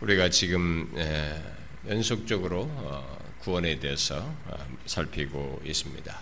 [0.00, 0.88] 우리가 지금
[1.88, 6.18] 연속적으로 어, 구원에 대해서 어, 살피고 있습니다.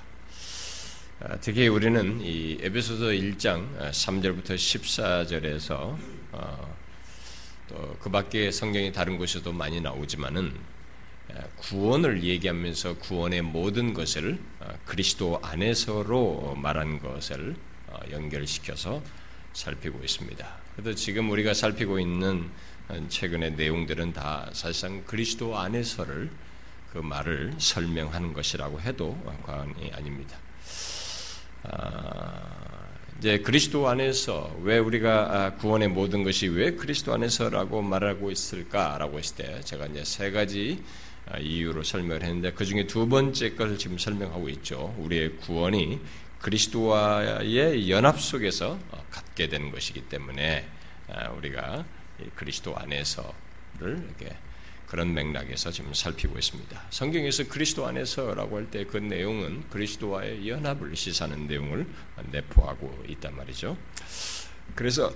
[1.20, 5.96] 아, 특히 우리는 이 에베소서 1장 3절부터 14절에서
[7.68, 10.54] 또 그 밖에 성경이 다른 곳에도 많이 나오지만은
[11.56, 17.56] 구원을 얘기하면서 구원의 모든 것을 어, 그리스도 안에서로 말한 것을
[18.10, 19.02] 연결시켜서
[19.52, 20.46] 살피고 있습니다.
[20.74, 22.50] 그래도 지금 우리가 살피고 있는
[23.08, 26.30] 최근의 내용들은 다 사실상 그리스도 안에서를
[26.92, 30.36] 그 말을 설명하는 것이라고 해도 과언이 아닙니다.
[31.64, 32.86] 아,
[33.18, 39.36] 이제 그리스도 안에서 왜 우리가 아, 구원의 모든 것이 왜 그리스도 안에서라고 말하고 있을까라고 했을
[39.36, 40.82] 때 제가 이제 세 가지
[41.28, 44.94] 아, 이유로 설명을 했는데 그 중에 두 번째 것을 지금 설명하고 있죠.
[44.98, 46.00] 우리의 구원이
[46.40, 50.68] 그리스도와의 연합 속에서 어, 갖게 되는 것이기 때문에
[51.08, 51.84] 아, 우리가
[52.34, 53.32] 그리스도 안에서를
[53.82, 54.36] 이렇게
[54.86, 56.80] 그런 맥락에서 지금 살피고 있습니다.
[56.90, 61.86] 성경에서 그리스도 안에서라고 할 때 그 내용은 그리스도와의 연합을 시사하는 내용을
[62.30, 63.76] 내포하고 있단 말이죠.
[64.74, 65.12] 그래서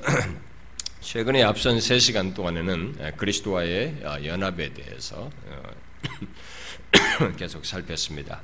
[1.01, 8.43] 최근에 앞선 3시간 동안에는 그리스도와의 어, 연합에 대해서 어, 계속 살폈습니다.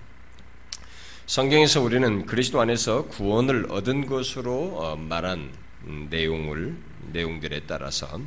[1.26, 5.52] 성경에서 우리는 그리스도 안에서 구원을 얻은 것으로 어, 말한
[6.08, 6.76] 내용을
[7.12, 8.20] 내용들에 따라서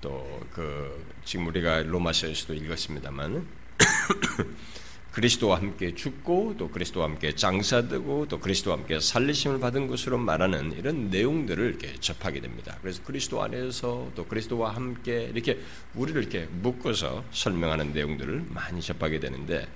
[0.00, 3.46] 또 그 지금 우리가 로마서에서도 읽었습니다만
[5.12, 11.10] 그리스도와 함께 죽고 또 그리스도와 함께 장사되고 또 그리스도와 함께 살리심을 받은 것으로 말하는 이런
[11.10, 12.78] 내용들을 이렇게 접하게 됩니다.
[12.80, 15.58] 그래서 그리스도 안에서 또 그리스도와 함께 이렇게
[15.94, 19.66] 우리를 이렇게 묶어서 설명하는 내용들을 많이 접하게 되는데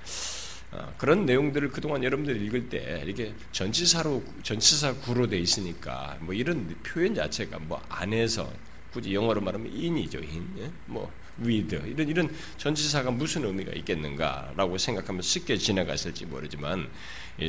[0.70, 6.76] 어, 그런 내용들을 그동안 여러분들이 읽을 때 이렇게 전치사로 전치사 구로 돼 있으니까 뭐 이런
[6.84, 8.52] 표현 자체가 뭐 안에서
[8.94, 10.70] 굳이 영어로 말하면 in이죠 in 예?
[10.86, 11.10] 뭐
[11.44, 16.88] with 이런 이런 전치사가 무슨 의미가 있겠는가라고 생각하면 쉽게 지나갔을지 모르지만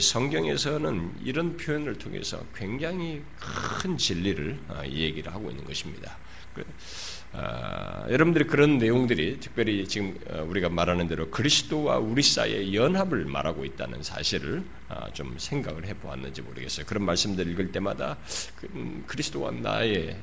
[0.01, 6.17] 성경에서는 이런 표현을 통해서 굉장히 큰 진리를 어, 얘기를 하고 있는 것입니다.
[6.55, 6.65] 그,
[7.33, 13.65] 아, 여러분들이 그런 내용들이 특별히 지금 어, 우리가 말하는 대로 그리스도와 우리 사이의 연합을 말하고
[13.65, 14.74] 있다는 사실을 아,
[15.13, 16.85] 좀 생각을 해보았는지 모르겠어요.
[16.85, 18.17] 그런 말씀들 읽을 때마다
[18.55, 20.17] 그, 음, 그리스도와 나의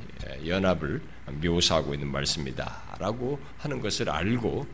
[0.47, 1.01] 연합을
[1.43, 4.67] 묘사하고 있는 말씀이다라고 하는 것을 알고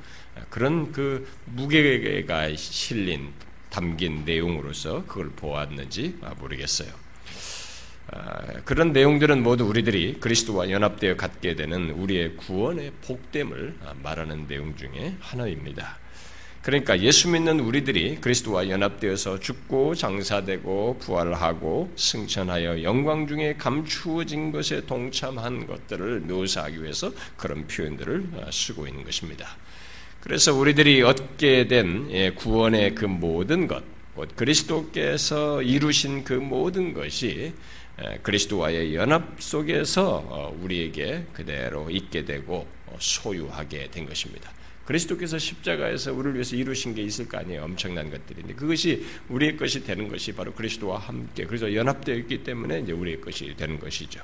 [0.51, 3.33] 그런 그 무게가 실린
[3.71, 6.91] 담긴 내용으로서 그걸 보았는지 모르겠어요.
[8.11, 14.75] 아, 그런 내용들은 모두 우리들이 그리스도와 연합되어 갖게 되는 우리의 구원의 복됨을 아, 말하는 내용
[14.77, 15.99] 중에 하나입니다.
[16.69, 25.67] 그러니까 예수 믿는 우리들이 그리스도와 연합되어서 죽고 장사되고 부활하고 승천하여 영광 중에 감추어진 것에 동참한
[25.67, 29.57] 것들을 묘사하기 위해서 그런 표현들을 아, 쓰고 있는 것입니다.
[30.21, 33.83] 그래서 우리들이 얻게 된 예, 구원의 그 모든 것,
[34.37, 37.55] 그리스도께서 이루신 그 모든 것이
[38.23, 44.58] 그리스도와의 연합 속에서 어, 우리에게 그대로 있게 되고 어, 소유하게 된 것입니다.
[44.89, 47.63] 그리스도께서 십자가에서 우리를 위해서 이루신 게 있을 거 아니에요.
[47.65, 52.93] 엄청난 것들인데 그것이 우리의 것이 되는 것이 바로 그리스도와 함께 그래서 연합되어 있기 때문에 이제
[52.93, 54.23] 우리의 것이 되는 것이죠.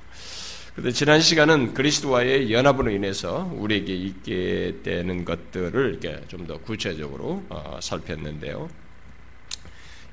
[0.72, 8.68] 그런데 지난 시간은 그리스도와의 연합으로 인해서 우리에게 있게 되는 것들을 좀 더 구체적으로 어, 살폈는데요.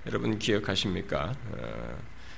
[0.08, 1.34] 여러분 기억하십니까?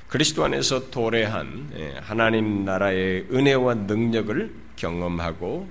[0.07, 5.67] 그리스도 안에서 도래한 예, 하나님 나라의 은혜와 능력을 경험하고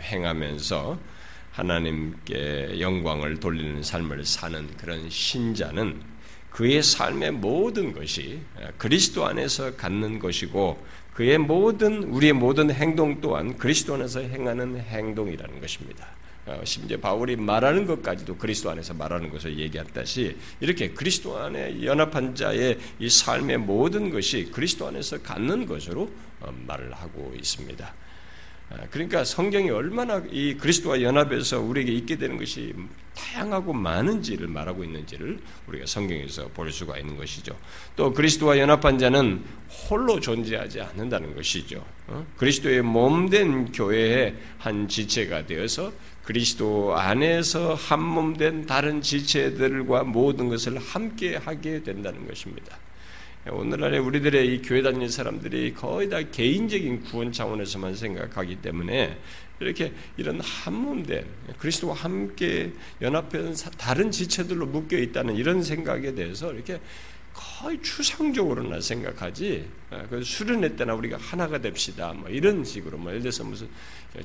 [0.00, 1.11] 행하면서
[1.52, 6.00] 하나님께 영광을 돌리는 삶을 사는 그런 신자는
[6.50, 13.56] 그의 삶의 모든 것이 예, 그리스도 안에서 갖는 것이고 그의 모든 우리의 모든 행동 또한
[13.56, 16.06] 그리스도 안에서 행하는 행동이라는 것입니다.
[16.44, 22.78] 어, 심지어 바울이 말하는 것까지도 그리스도 안에서 말하는 것을 얘기했다시 이렇게 그리스도 안에 연합한 자의
[22.98, 26.10] 이 삶의 모든 것이 그리스도 안에서 갖는 것으로
[26.40, 27.94] 어, 말을 하고 있습니다.
[28.72, 32.74] 아, 그러니까 성경이 얼마나 이 그리스도와 연합해서 우리에게 있게 되는 것이
[33.14, 37.56] 다양하고 많은지를 말하고 있는지를 우리가 성경에서 볼 수가 있는 것이죠.
[37.96, 41.84] 또 그리스도와 연합한 자는 홀로 존재하지 않는다는 것이죠.
[42.06, 42.26] 어?
[42.38, 45.92] 그리스도의 몸된 교회의 한 지체가 되어서
[46.24, 52.78] 그리스도 안에서 한 몸된 다른 지체들과 모든 것을 함께 하게 된다는 것입니다.
[53.50, 59.18] 오늘날에 우리들의 이 교회 다니는 사람들이 거의 다 개인적인 구원 차원에서만 생각하기 때문에
[59.58, 61.26] 이렇게 이런 한 몸된
[61.58, 66.80] 그리스도와 함께 연합한 다른 지체들로 묶여 있다는 이런 생각에 대해서 이렇게
[67.32, 69.68] 거의 추상적으로나 생각하지.
[69.90, 72.12] 아, 그 수련회 때나 우리가 하나가 됩시다.
[72.12, 73.68] 뭐 이런 식으로 뭐 예를 들어서 무슨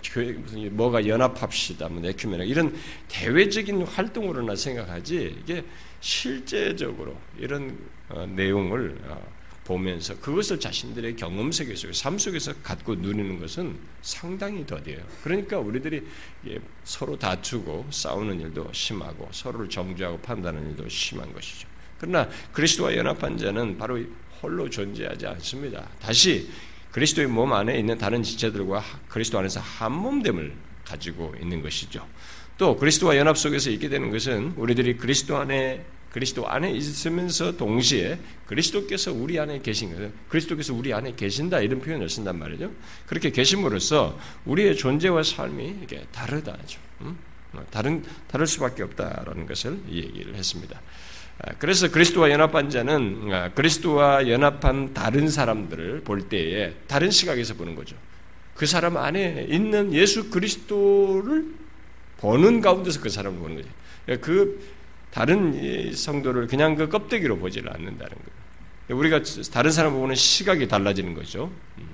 [0.04, 1.88] 교회 무슨 뭐가 연합합시다.
[1.88, 2.76] 뭐 에큐메나 이런
[3.08, 5.38] 대외적인 활동으로나 생각하지.
[5.44, 5.64] 이게
[6.00, 7.78] 실제적으로 이런
[8.10, 14.66] 어, 내용을 어, 보면서 그것을 자신들의 경험 세계 속에 삶 속에서 갖고 누리는 것은 상당히
[14.66, 15.06] 더뎌요.
[15.22, 16.04] 그러니까 우리들이
[16.86, 21.68] 서로 다투고 싸우는 일도 심하고 서로를 정죄하고 판단하는 일도 심한 것이죠.
[22.00, 24.00] 그러나 그리스도와 연합한 자는 바로
[24.42, 25.90] 홀로 존재하지 않습니다.
[26.00, 26.50] 다시
[26.92, 30.56] 그리스도의 몸 안에 있는 다른 지체들과 그리스도 안에서 한 몸됨을
[30.86, 32.08] 가지고 있는 것이죠.
[32.58, 38.18] 또 그리스도와 연합 속에서 있게 되는 것은 우리들이 그리스도 안에 그리스도 안에 있으면서 동시에
[38.48, 40.10] 그리스도께서 우리 안에 계신 거예요.
[40.30, 42.72] 그리스도께서 우리 안에 계신다 이런 표현을 쓴단 말이죠.
[43.06, 46.80] 그렇게 계심으로써 우리의 존재와 삶이 이게 다르다죠.
[47.02, 47.18] 음?
[47.70, 50.82] 다른 다를 수밖에 없다라는 것을 얘기를 했습니다.
[51.40, 57.76] 아, 그래서 그리스도와 연합한 자는 아, 그리스도와 연합한 다른 사람들을 볼 때에 다른 시각에서 보는
[57.76, 57.96] 거죠.
[58.56, 61.46] 그 사람 안에 있는 예수 그리스도를
[62.18, 64.22] 보는 가운데서 그 사람을 보는 거죠.
[64.22, 64.62] 그
[65.12, 69.00] 다른 성도를 그냥 그 껍데기로 보지를 않는다는 거예요.
[69.00, 69.22] 우리가
[69.52, 71.52] 다른 사람을 보는 시각이 달라지는 거죠.
[71.78, 71.88] 음.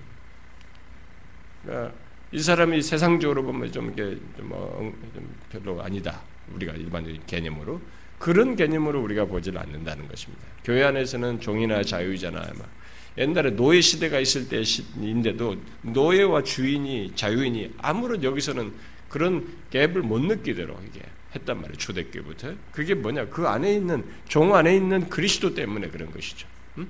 [1.64, 1.94] 그러니까
[2.32, 6.22] 이 사람이 세상적으로 보면 좀 이게 좀, 뭐, 좀 별로 아니다.
[6.54, 7.80] 우리가 일반적인 개념으로
[8.20, 10.44] 그런 개념으로 우리가 보지를 않는다는 것입니다.
[10.64, 12.54] 교회 안에서는 종이나 자유잖아요.
[13.18, 18.74] 옛날에 노예 시대가 있을 때인데도 노예와 주인이 자유인이 아무런 여기서는
[19.14, 21.06] 그런 갭을 못 느끼도록 이게
[21.36, 21.78] 했단 말이에요.
[21.78, 22.56] 초대교부터.
[22.72, 23.28] 그게 뭐냐?
[23.28, 26.48] 그 안에 있는 종 안에 있는 그리스도 때문에 그런 것이죠.
[26.80, 26.88] 음?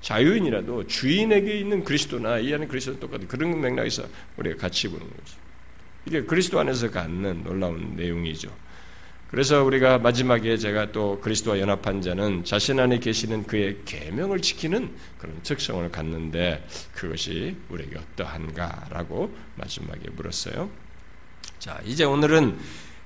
[0.00, 4.02] 자유인이라도 주인에게 있는 그리스도나 이 안에 그리스도는 똑같은 그런 맥락에서
[4.36, 5.36] 우리가 같이 보는 거죠.
[6.06, 8.52] 이게 그리스도 안에서 갖는 놀라운 내용이죠.
[9.30, 15.40] 그래서 우리가 마지막에 제가 또 그리스도와 연합한 자는 자신 안에 계시는 그의 계명을 지키는 그런
[15.44, 20.87] 특성을 갖는데 그것이 우리에게 어떠한가라고 마지막에 물었어요.
[21.58, 22.56] 자, 이제 오늘은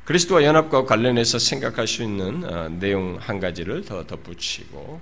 [0.05, 5.01] 그리스도와 연합과 관련해서 생각할 수 있는 어, 내용 한 가지를 더 덧붙이고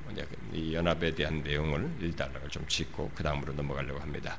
[0.55, 4.39] 이 연합에 대한 내용을 일단락을 좀 짚고 그 다음으로 넘어가려고 합니다.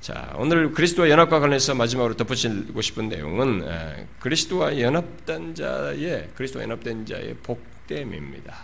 [0.00, 7.06] 자, 오늘 그리스도와 연합과 관련해서 마지막으로 덧붙이고 싶은 내용은 에, 그리스도와 연합된 자의 그리스도와 연합된
[7.06, 8.56] 자의 복됨입니다.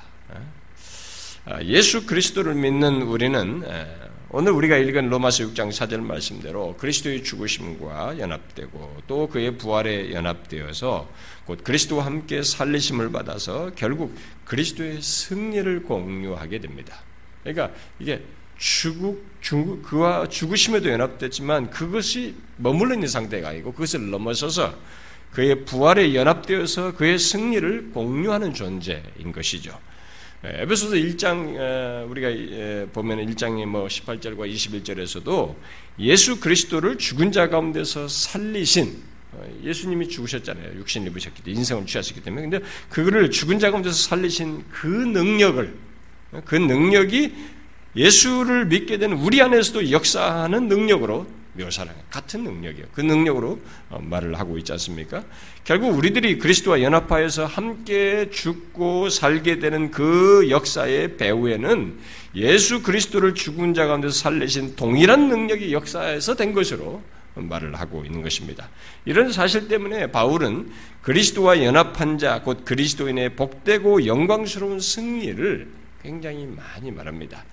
[1.47, 3.63] 아, 예수 그리스도를 믿는 우리는
[4.33, 11.11] 오늘 우리가 읽은 로마서 6장 4절 말씀대로 그리스도의 죽으심과 연합되고 또 그의 부활에 연합되어서
[11.47, 17.03] 곧 그리스도와 함께 살리심을 받아서 결국 그리스도의 승리를 공유하게 됩니다.
[17.43, 18.23] 그러니까 이게
[18.57, 24.79] 죽, 죽, 그와 죽으심에도 연합됐지만 그것이 머물러 있는 상태가 아니고 그것을 넘어서서
[25.33, 29.77] 그의 부활에 연합되어서 그의 승리를 공유하는 존재인 것이죠.
[30.43, 35.55] 예, 에베소서 1장 우리가 예, 보면 1장의 뭐 18절과 21절에서도
[35.99, 40.79] 예수 그리스도를 죽은 자 가운데서 살리신 어, 예수님이 죽으셨잖아요.
[40.79, 45.75] 육신 입으셨기 때문에 인생을 취하셨기 때문에 근데 그거를 죽은 자 가운데서 살리신 그 능력을
[46.47, 47.35] 그 능력이
[47.97, 52.87] 예수를 믿게 되는 우리 안에서도 역사하는 능력으로 묘사를 같은 능력이에요.
[52.93, 55.25] 그 능력으로 어, 말을 하고 있지 않습니까?
[55.65, 61.99] 결국 우리들이 그리스도와 연합하여서 함께 죽고 살게 되는 그 역사의 배후에는
[62.37, 67.03] 예수 그리스도를 죽은 자 가운데서 살리신 동일한 능력이 역사에서 된 것으로
[67.35, 68.69] 말을 하고 있는 것입니다.
[69.05, 70.71] 이런 사실 때문에 바울은
[71.03, 75.69] 그리스도와 연합한 자, 곧 그리스도인의 복되고 영광스러운 승리를
[76.03, 77.45] 굉장히 많이 말합니다.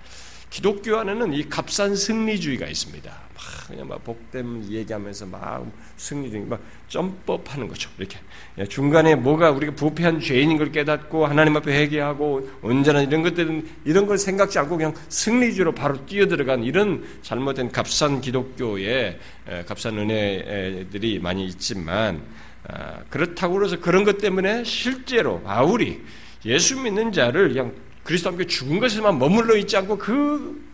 [0.50, 3.10] 기독교 안에는 이 값싼 승리주의가 있습니다.
[3.10, 7.90] 막 그냥 막 복됨 얘기하면서 막 승리주의, 막 점법하는 거죠.
[7.98, 8.18] 이렇게
[8.58, 14.06] 예, 중간에 뭐가 우리가 부패한 죄인인 걸 깨닫고 하나님 앞에 회개하고 온전한 이런 것들은 이런
[14.06, 19.18] 걸 생각지 않고 그냥 승리주로 바로 뛰어들어간 이런 잘못된 값싼 기독교의
[19.50, 22.22] 예, 값싼 은혜들이 많이 있지만
[22.66, 26.02] 아, 그렇다고 그래서 그런 것 때문에 실제로 바울이
[26.44, 27.72] 예수 믿는 자를 그냥
[28.08, 30.66] 그리스도 함께 죽은 것에만 머물러 있지 않고 그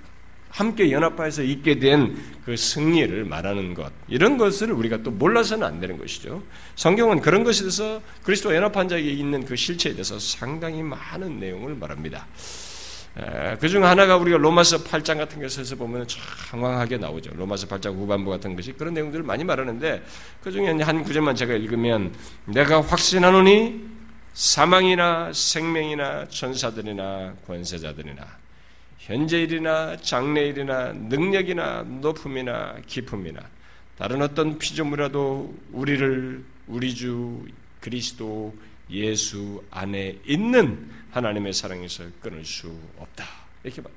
[0.51, 2.15] 함께 연합하여서 있게 된
[2.45, 6.43] 그 승리를 말하는 것 이런 것을 우리가 또 몰라서는 안 되는 것이죠.
[6.77, 12.27] 성경은 그런 것에 대해서 그리스도와 연합한 자에게 있는 그 실체에 대해서 상당히 많은 내용을 말합니다.
[13.61, 16.07] 그중 하나가 우리가 로마서 8장 같은 것에서 보면
[16.51, 17.31] 장황하게 나오죠.
[17.35, 20.03] 로마서 8장 후반부 같은 것이 그런 내용들을 많이 말하는데
[20.43, 22.13] 그 중에 한 구절만 제가 읽으면
[22.45, 23.94] 내가 확신하노니
[24.35, 28.27] 사망이나 생명이나 천사들이나 권세자들이나
[28.99, 33.41] 현재일이나 장래일이나 능력이나 높음이나 기품이나
[33.97, 37.47] 다른 어떤 피조물이라도 우리를 우리 주
[37.81, 38.55] 그리스도
[38.91, 43.25] 예수 안에 있는 하나님의 사랑에서 끊을 수 없다.
[43.63, 43.93] 이렇게 말.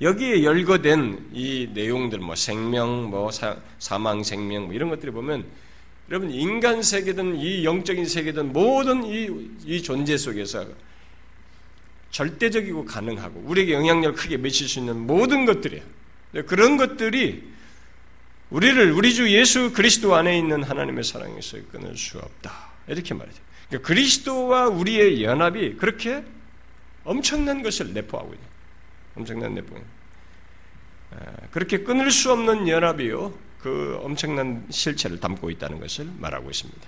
[0.00, 3.56] 여기에 열거된 이 내용들, 뭐 생명, 뭐 사,
[3.98, 5.46] 망 생명, 뭐 이런 것들을 보면
[6.10, 9.28] 여러분 인간 세계든 이 영적인 세계든 모든 이,
[9.64, 10.66] 이 존재 속에서
[12.10, 15.84] 절대적이고 가능하고 우리에게 영향력을 크게 미칠 수 있는 모든 것들이에요.
[16.46, 17.44] 그런 것들이
[18.50, 22.70] 우리를 우리 주 예수 그리스도 안에 있는 하나님의 사랑에서 끊을 수 없다.
[22.86, 23.38] 이렇게 말이죠.
[23.68, 26.24] 그러니까 그리스도와 우리의 연합이 그렇게
[27.04, 28.46] 엄청난 것을 내포하고 있는
[29.16, 29.76] 엄청난 내포.
[31.50, 33.47] 그렇게 끊을 수 없는 연합이요.
[33.60, 36.80] 그 엄청난 실체를 담고 있다는 것을 말하고 있습니다.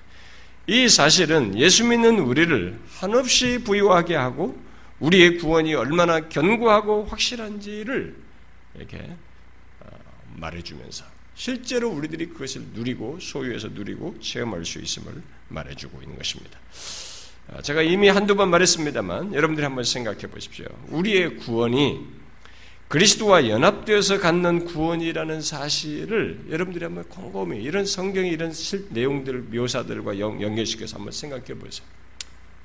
[0.66, 4.56] 이 사실은 예수 믿는 우리를 한없이 부유하게 하고
[5.00, 8.16] 우리의 구원이 얼마나 견고하고 확실한지를
[8.76, 9.16] 이렇게
[9.80, 9.86] 어,
[10.36, 16.58] 말해주면서 실제로 우리들이 그것을 누리고 소유해서 누리고 체험할 수 있음을 말해주고 있는 것입니다.
[17.48, 20.66] 어, 제가 이미 한두 번 말했습니다만 여러분들이 한번 생각해 보십시오.
[20.88, 22.19] 우리의 구원이
[22.90, 28.52] 그리스도와 연합되어서 갖는 구원이라는 사실을 여러분들이 한번 곰곰이 이런 성경의 이런
[28.88, 31.86] 내용들 묘사들과 연결시켜서 한번 생각해 보세요.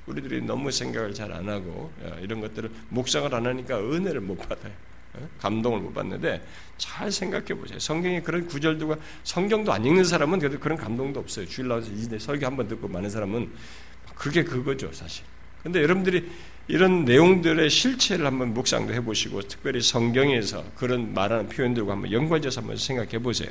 [0.08, 4.74] 우리들이 너무 생각을 잘 안 하고 어, 이런 것들을 묵상을 안 하니까 은혜를 못 받아요.
[5.14, 5.30] 어?
[5.42, 6.44] 감동을 못 받는데
[6.80, 7.78] 잘 생각해 보세요.
[7.78, 11.46] 성경에 그런 구절도가 성경도 안 읽는 사람은 그래도 그런 감동도 없어요.
[11.46, 13.52] 주일 나와서 이 설교 한 번 듣고 많은 사람은
[14.16, 15.24] 그게 그거죠, 사실.
[15.62, 16.28] 근데 여러분들이
[16.68, 23.20] 이런 내용들의 실체를 한번 묵상도 해보시고 특별히 성경에서 그런 말하는 표현들과 한번 연관져서 한번 생각해
[23.20, 23.50] 보세요.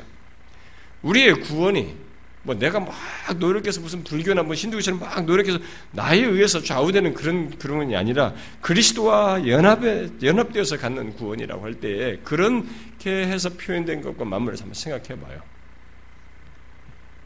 [1.02, 1.94] 우리의 구원이
[2.42, 2.92] 뭐 내가 막
[3.38, 5.58] 노력해서 무슨 불교나 뭐 신두교처럼 막 노력해서
[5.92, 13.26] 나에 의해서 좌우되는 그런 그런 게 아니라 그리스도와 연합에 연합되어서 갖는 구원이라고 할 때에 그렇게
[13.26, 15.40] 해서 표현된 것과 맞물려서 한번 생각해 봐요.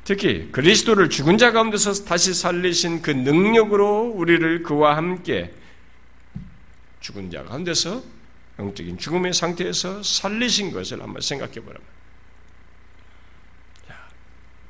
[0.04, 5.52] 특히 그리스도를 죽은 자 가운데서 다시 살리신 그 능력으로 우리를 그와 함께
[7.00, 8.02] 죽은 자 가운데서
[8.58, 11.98] 영적인 죽음의 상태에서 살리신 것을 한번 생각해 보라면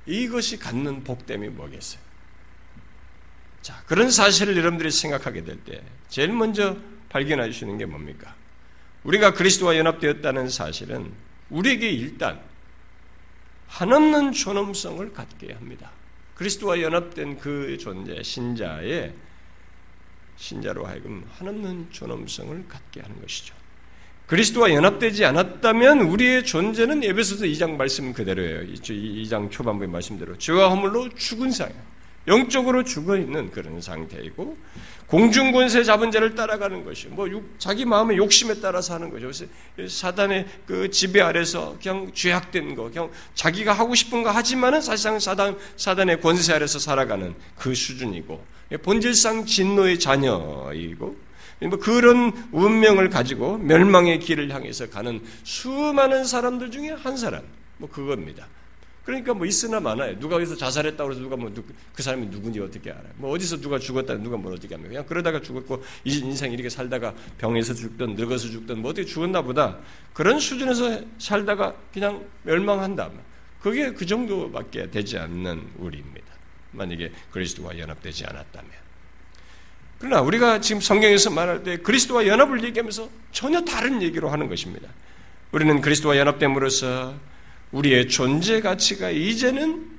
[0.07, 2.01] 이것이 갖는 복됨이 뭐겠어요?
[3.61, 6.77] 자, 그런 사실을 여러분들이 생각하게 될 때, 제일 먼저
[7.11, 8.35] 발견해 주시는 게 뭡니까?
[9.05, 11.13] 우리가 그리스도와 연합되었다는 사실은
[11.51, 12.41] 우리에게 일단
[13.67, 15.91] 한없는 존엄성을 갖게 합니다.
[16.35, 19.13] 그리스도와 연합된 그 존재, 신자의
[20.39, 23.55] 신자로 하여금 한없는 존엄성을 갖게 하는 것이죠.
[24.27, 28.61] 그리스도와 연합되지 않았다면 우리의 존재는 에베소서 2장 말씀 그대로예요.
[28.73, 31.75] 2장 초반부의 말씀대로 죄와 허물로 죽은 상태,
[32.27, 34.57] 영적으로 죽어 있는 그런 상태이고
[35.07, 37.27] 공중 권세 잡은 자를 따라가는 것이 뭐
[37.57, 39.31] 자기 마음의 욕심에 따라서 하는 거죠.
[39.89, 45.57] 사단의 그 지배 아래서 그냥 죄악된 거, 그냥 자기가 하고 싶은 거 하지만은 사실상 사단
[45.79, 51.17] 사단의 권세 아래서 살아가는 그 수준이고 본질상 진노의 자녀이고
[51.61, 57.43] 뭐 그런 운명을 가지고 멸망의 길을 향해서 가는 수많은 사람들 중에 한 사람,
[57.79, 58.47] 뭐 그겁니다.
[59.05, 60.19] 그러니까 뭐 있으나 많아요.
[60.21, 61.51] 누가 어디서 자살했다고 해서 누가 뭐
[61.95, 63.11] 그 사람이 누군지 어떻게 알아요?
[63.17, 64.91] 뭐 어디서 누가 죽었다 누가 뭘 어떻게 합니까?
[64.91, 69.79] 그냥 그러다가 죽었고 인생 이렇게 살다가 병에서 죽든 늙어서 죽든 뭐 어떻게 죽었나 보다
[70.13, 73.11] 그런 수준에서 살다가 그냥 멸망한다.
[73.61, 76.28] 그게 그 정도밖에 되지 않는 우리입니다.
[76.79, 78.71] 만약에 그리스도와 연합되지 않았다면.
[79.99, 84.89] 그러나 우리가 지금 성경에서 말할 때 그리스도와 연합을 얘기하면서 전혀 다른 얘기로 하는 것입니다.
[85.53, 87.15] 우리는 그리스도와 연합됨으로써
[87.73, 89.99] 우리의 존재 가치가 이제는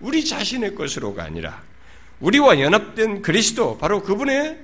[0.00, 1.62] 우리 자신의 것으로가 아니라
[2.20, 4.58] 우리와 연합된 그리스도, 바로 그분의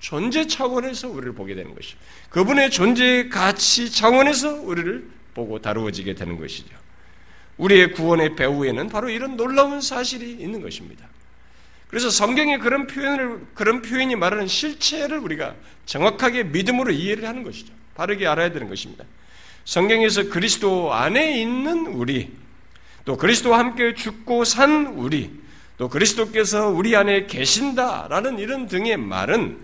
[0.00, 1.96] 존재 차원에서 우리를 보게 되는 것이죠.
[2.30, 6.74] 그분의 존재 가치 차원에서 우리를 보고 다루어지게 되는 것이죠.
[7.58, 11.06] 우리의 구원의 배후에는 바로 이런 놀라운 사실이 있는 것입니다.
[11.88, 15.54] 그래서 성경의 그런 표현을 그런 표현이 말하는 실체를 우리가
[15.86, 17.72] 정확하게 믿음으로 이해를 하는 것이죠.
[17.94, 19.04] 바르게 알아야 되는 것입니다.
[19.64, 22.32] 성경에서 그리스도 안에 있는 우리,
[23.04, 25.30] 또 그리스도와 함께 죽고 산 우리,
[25.78, 29.58] 또 그리스도께서 우리 안에 계신다라는 이런 등의 말은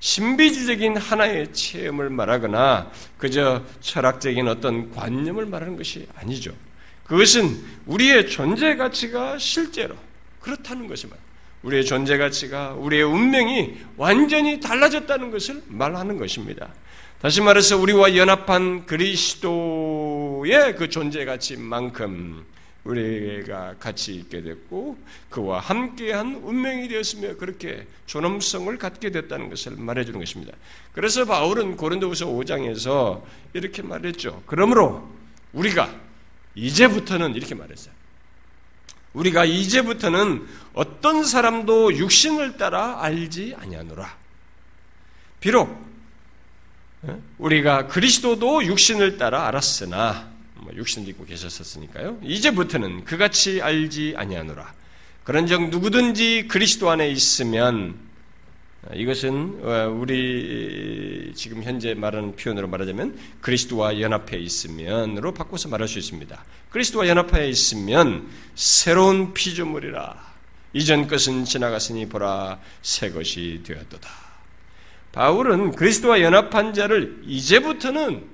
[0.00, 6.52] 신비주적인 하나의 체험을 말하거나 그저 철학적인 어떤 관념을 말하는 것이 아니죠.
[7.14, 9.94] 그것은 우리의 존재 가치가 실제로
[10.40, 11.22] 그렇다는 것입니다.
[11.62, 16.70] 우리의 존재 가치가 우리의 운명이 완전히 달라졌다는 것을 말하는 것입니다.
[17.20, 22.44] 다시 말해서 우리와 연합한 그리스도의 그 존재 가치만큼
[22.82, 24.98] 우리가 같이 있게 됐고
[25.30, 30.52] 그와 함께한 운명이 되었으며 그렇게 존엄성을 갖게 됐다는 것을 말해주는 것입니다.
[30.92, 34.42] 그래서 바울은 고린도후서 5장에서 이렇게 말했죠.
[34.46, 35.08] 그러므로
[35.52, 36.03] 우리가
[36.54, 37.94] 이제부터는 이렇게 말했어요.
[39.12, 44.16] 우리가 이제부터는 어떤 사람도 육신을 따라 알지 아니하노라.
[45.40, 45.68] 비록
[47.02, 47.22] 어?
[47.38, 52.18] 우리가 그리스도도 육신을 따라 알았으나 뭐 육신도 입고 계셨었으니까요.
[52.22, 54.72] 이제부터는 그같이 알지 아니하노라.
[55.24, 57.94] 그런즉 누구든지 그리스도 안에 있으면
[58.92, 66.44] 이것은 어, 우리 지금 현재 말하는 표현으로 말하자면 그리스도와 연합해 있으면으로 바꿔서 말할 수 있습니다.
[66.70, 70.34] 그리스도와 연합해 있으면 새로운 피조물이라.
[70.74, 74.10] 이전 것은 지나갔으니 보라 새 것이 되었도다.
[75.12, 78.26] 바울은 그리스도와 연합한 자를 이제부터는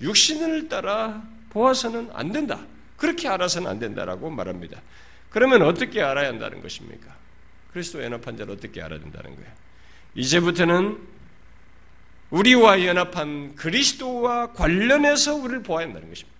[0.00, 2.60] 육신을 따라 보아서는 안 된다.
[2.96, 4.82] 그렇게 알아서는 안 된다라고 말합니다.
[5.30, 7.14] 그러면 어떻게 알아야 한다는 것입니까?
[7.72, 9.64] 그리스도와 연합한 자를 어떻게 알아야 된다는 거예요?
[10.14, 10.98] 이제부터는
[12.30, 16.34] 우리와 연합한 그리스도와 관련해서 우리를 보아야 한다는 것입니다.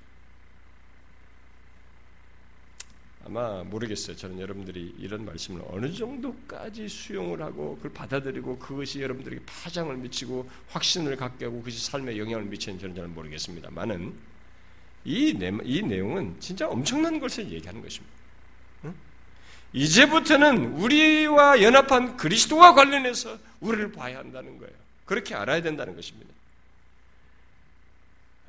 [3.26, 4.16] 아마 모르겠어요.
[4.16, 11.16] 저는 여러분들이 이런 말씀을 어느 정도까지 수용을 하고 그걸 받아들이고 그것이 여러분들에게 파장을 미치고 확신을
[11.16, 14.14] 갖게 하고 그것이 삶에 영향을 미치는 저는 잘 모르겠습니다만은
[15.06, 18.13] 이, 내, 이 내용은 진짜 엄청난 것을 얘기하는 것입니다.
[19.74, 24.72] 이제부터는 우리와 연합한 그리스도와 관련해서 우리를 봐야 한다는 거예요.
[25.04, 26.32] 그렇게 알아야 된다는 것입니다.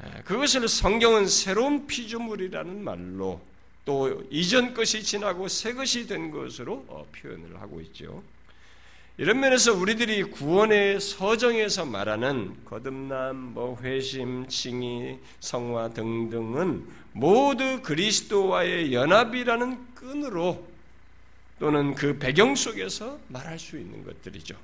[0.03, 3.41] 예, 그것을 성경은 새로운 피조물이라는 말로
[3.86, 8.24] 또 이전 것이 지나고 새 것이 된 것으로 어, 표현을 하고 있죠.
[9.17, 19.96] 이런 면에서 우리들이 구원의 서정에서 말하는 거듭남, 뭐 회심, 칭의, 성화 등등은 모두 그리스도와의 연합이라는
[19.96, 20.75] 끈으로
[21.59, 24.55] 또는 그 배경 속에서 말할 수 있는 것들이죠.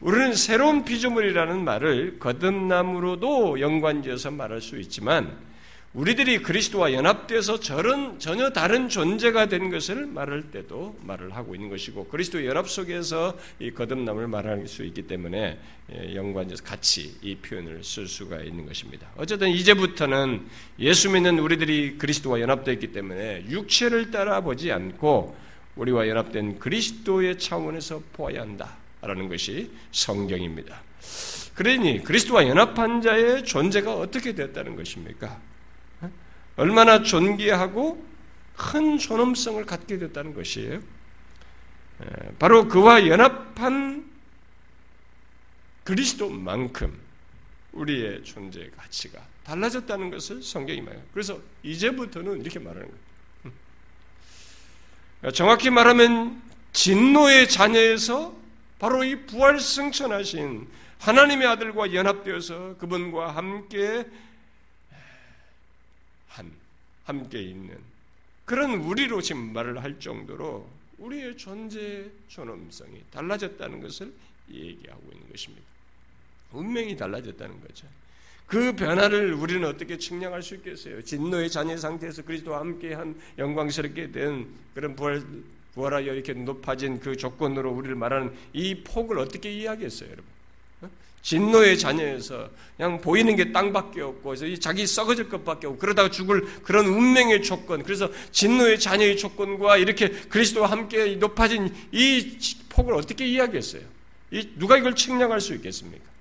[0.00, 5.46] 우리는 새로운 피조물이라는 말을 거듭남으로도 연관지어서 말할 수 있지만
[5.94, 12.08] 우리들이 그리스도와 연합돼서 저런 전혀 다른 존재가 된 것을 말할 때도 말을 하고 있는 것이고
[12.08, 15.58] 그리스도 연합 속에서 이 거듭남을 말할 수 있기 때문에
[15.94, 19.08] 예, 연관지어서 같이 이 표현을 쓸 수가 있는 것입니다.
[19.16, 20.46] 어쨌든 이제부터는
[20.80, 25.45] 예수 믿는 우리들이 그리스도와 연합되어 있기 때문에 육체를 따라 보지 않고
[25.76, 30.82] 우리와 연합된 그리스도의 차원에서 보아야 한다라는 것이 성경입니다.
[31.54, 35.40] 그러니 그리스도와 연합한 자의 존재가 어떻게 되었다는 것입니까?
[36.56, 38.04] 얼마나 존귀하고
[38.56, 40.80] 큰 존엄성을 갖게 됐다는 것이에요.
[42.38, 44.06] 바로 그와 연합한
[45.84, 46.98] 그리스도만큼
[47.72, 51.02] 우리의 존재 가치가 달라졌다는 것을 성경이 말해요.
[51.12, 53.05] 그래서 이제부터는 이렇게 말하는 거예요.
[55.32, 58.36] 정확히 말하면 진노의 자녀에서
[58.78, 64.06] 바로 이 부활 승천하신 하나님의 아들과 연합되어서 그분과 함께
[66.28, 66.52] 한
[67.04, 67.78] 함께 있는
[68.44, 74.12] 그런 우리로 지금 말을 할 정도로 우리의 존재 존엄성이 달라졌다는 것을
[74.50, 75.66] 얘기하고 있는 것입니다.
[76.52, 77.86] 운명이 달라졌다는 거죠.
[78.46, 81.02] 그 변화를 우리는 어떻게 측량할 수 있겠어요?
[81.02, 85.22] 진노의 자녀 상태에서 그리스도와 함께 한 영광스럽게 된 그런 부활,
[85.74, 90.24] 부활하여 이렇게 높아진 그 조건으로 우리를 말하는 이 폭을 어떻게 이해하겠어요, 여러분?
[90.82, 90.90] 어?
[91.22, 96.86] 진노의 자녀에서 그냥 보이는 게 땅밖에 없고 그래서 자기 썩어질 것밖에 없고 그러다가 죽을 그런
[96.86, 103.82] 운명의 조건 그래서 진노의 자녀의 조건과 이렇게 그리스도와 함께 높아진 이 폭을 어떻게 이해하겠어요?
[104.54, 106.15] 누가 이걸 측량할 수 있겠습니까?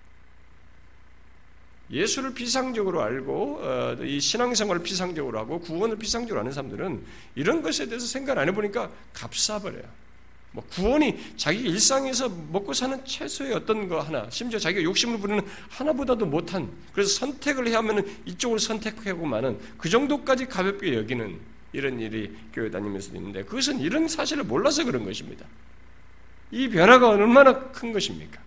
[1.91, 7.03] 예수를 비상적으로 알고 어, 이 신앙생활을 비상적으로 하고 구원을 비상적으로 하는 사람들은
[7.35, 9.83] 이런 것에 대해서 생각 안 해보니까 값싸버려요.
[10.51, 16.25] 뭐 구원이 자기 일상에서 먹고 사는 최소의 어떤 거 하나, 심지어 자기가 욕심을 부리는 하나보다도
[16.25, 21.37] 못한 그래서 선택을 해야 하면 이쪽을 선택하고 많은 그 정도까지 가볍게 여기는
[21.73, 25.45] 이런 일이 교회 다니면서 있는데 그것은 이런 사실을 몰라서 그런 것입니다.
[26.51, 28.44] 이 변화가 얼마나 큰 것입니까?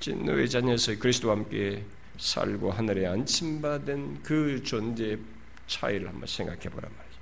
[0.00, 1.84] 진노의 자녀에서 그리스도와 함께
[2.18, 5.18] 살고 하늘에 안침받은 그 존재의
[5.66, 7.18] 차이를 한번 생각해 보란 말이죠.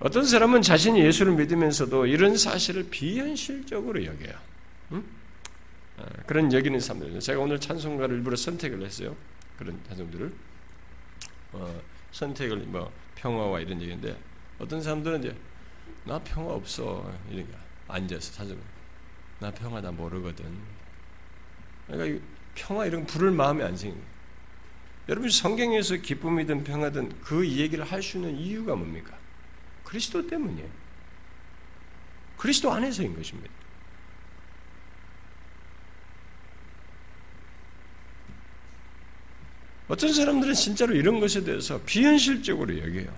[0.00, 4.34] 어떤 사람은 자신이 예수를 믿으면서도 이런 사실을 비현실적으로 여겨요.
[4.92, 5.04] 응?
[5.98, 7.18] 아, 그런 여기는 사람들.
[7.20, 9.16] 제가 오늘 찬송가를 일부러 선택을 했어요.
[9.58, 10.32] 그런 찬송들을
[11.52, 11.80] 어,
[12.12, 14.16] 선택을 뭐 평화와 이런 얘기인데
[14.58, 15.36] 어떤 사람들은 이제
[16.04, 18.58] 나 평화 없어 이러니까 앉아서 찬송.
[19.40, 20.77] 나 평화 다 모르거든.
[21.88, 22.24] 그러니까
[22.54, 24.18] 평화 이런 부를 마음에 안 생겨요.
[25.08, 29.16] 여러분 성경에서 기쁨이든 평화든 그 얘기를 할 수 있는 이유가 뭡니까?
[29.84, 30.68] 그리스도 때문이에요.
[32.36, 33.50] 그리스도 안에서인 것입니다.
[39.88, 43.08] 어떤 사람들은 진짜로 이런 것에 대해서 비현실적으로 여겨요.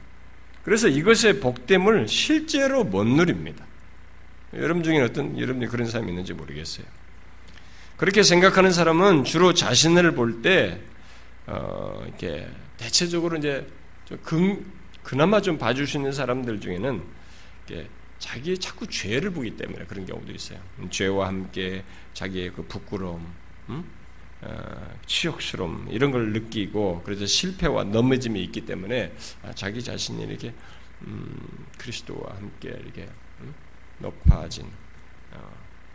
[0.63, 3.67] 그래서 이것의 복됨을 실제로 못 누립니다.
[4.55, 6.87] 여러분 중에 어떤 여러분이 그런 사람이 있는지 모르겠어요.
[8.01, 10.81] 그렇게 생각하는 사람은 주로 자신을 볼때
[11.47, 13.67] 어, 이렇게 대체적으로 이제
[14.07, 17.03] 좀 금, 그나마 좀 봐줄 수 있는 사람들 중에는
[18.19, 20.59] 자기의 자꾸 죄를 보기 때문에 그런 경우도 있어요.
[20.89, 21.85] 죄와 함께
[22.15, 23.35] 자기의 그 부끄러움,
[23.69, 23.85] 음?
[24.41, 30.55] 어, 치욕스러움 이런 걸 느끼고 그래서 실패와 넘어짐이 있기 때문에 아, 자기 자신이 이렇게
[31.03, 31.37] 음,
[31.77, 33.07] 그리스도와 함께 이렇게
[33.43, 33.55] 음?
[33.99, 34.90] 높아진 어,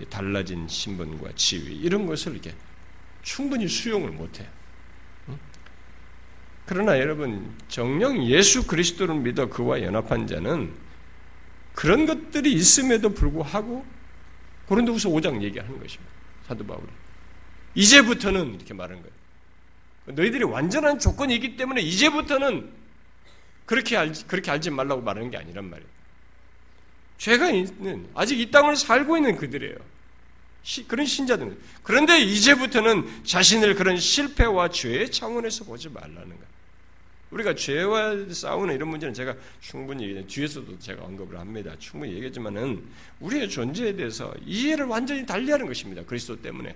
[0.09, 2.53] 달라진 신분과 지위 이런 것을 이렇게
[3.23, 4.47] 충분히 수용을 못해요.
[5.29, 5.39] 음?
[6.65, 10.73] 그러나 여러분 정령 예수 그리스도를 믿어 그와 연합한 자는
[11.73, 13.85] 그런 것들이 있음에도 불구하고
[14.67, 16.11] 고린도후서 5장 얘기하는 것입니다.
[16.47, 16.87] 사도 바울이
[17.75, 19.15] 이제부터는 이렇게 말하는 거예요.
[20.07, 22.71] 너희들이 완전한 조건이 있기 때문에 이제부터는
[23.65, 25.89] 그렇게 알지, 그렇게 알지 말라고 말하는 게 아니란 말이에요.
[27.17, 29.75] 죄가 있는 아직 이 땅을 살고 있는 그들이에요.
[30.63, 36.55] 시, 그런 신자들은 그런데 이제부터는 자신을 그런 실패와 죄의 차원에서 보지 말라는 거예요.
[37.31, 41.73] 우리가 죄와 싸우는 이런 문제는 제가 충분히 뒤에서도 제가 언급을 합니다.
[41.79, 42.83] 충분히 얘기했지만은
[43.19, 46.03] 우리의 존재에 대해서 이해를 완전히 달리하는 것입니다.
[46.03, 46.75] 그리스도 때문에.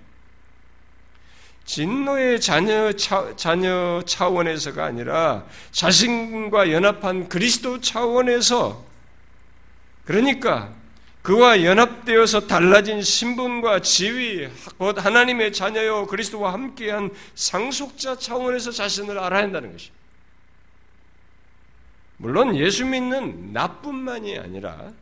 [1.64, 8.89] 진노의 자녀, 차, 자녀 차원에서가 아니라 자신과 연합한 그리스도 차원에서
[10.04, 10.74] 그러니까
[11.22, 19.72] 그와 연합되어서 달라진 신분과 지위, 곧 하나님의 자녀요 그리스도와 함께한 상속자 차원에서 자신을 알아야 한다는
[19.72, 19.90] 것이.
[22.16, 24.92] 물론 예수 믿는 나뿐만이 아니라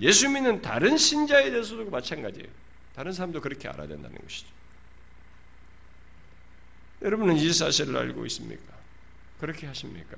[0.00, 2.48] 예수 믿는 다른 신자에 대해서도 마찬가지예요.
[2.94, 4.46] 다른 사람도 그렇게 알아야 된다는 것이죠.
[7.02, 8.74] 여러분은 이 사실을 알고 있습니까?
[9.40, 10.16] 그렇게 하십니까?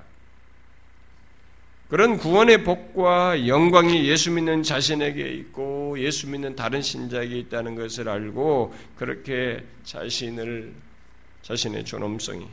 [1.88, 8.75] 그런 구원의 복과 영광이 예수 믿는 자신에게 있고 예수 믿는 다른 신자에게 있다는 것을 알고
[8.97, 10.73] 그렇게 자신을
[11.42, 12.47] 자신의 존엄성이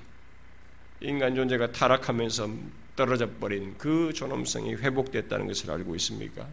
[0.99, 2.49] 인간 존재가 타락하면서
[2.95, 6.45] 떨어져 버린 그 존엄성이 회복됐다는 것을 알고 있습니까?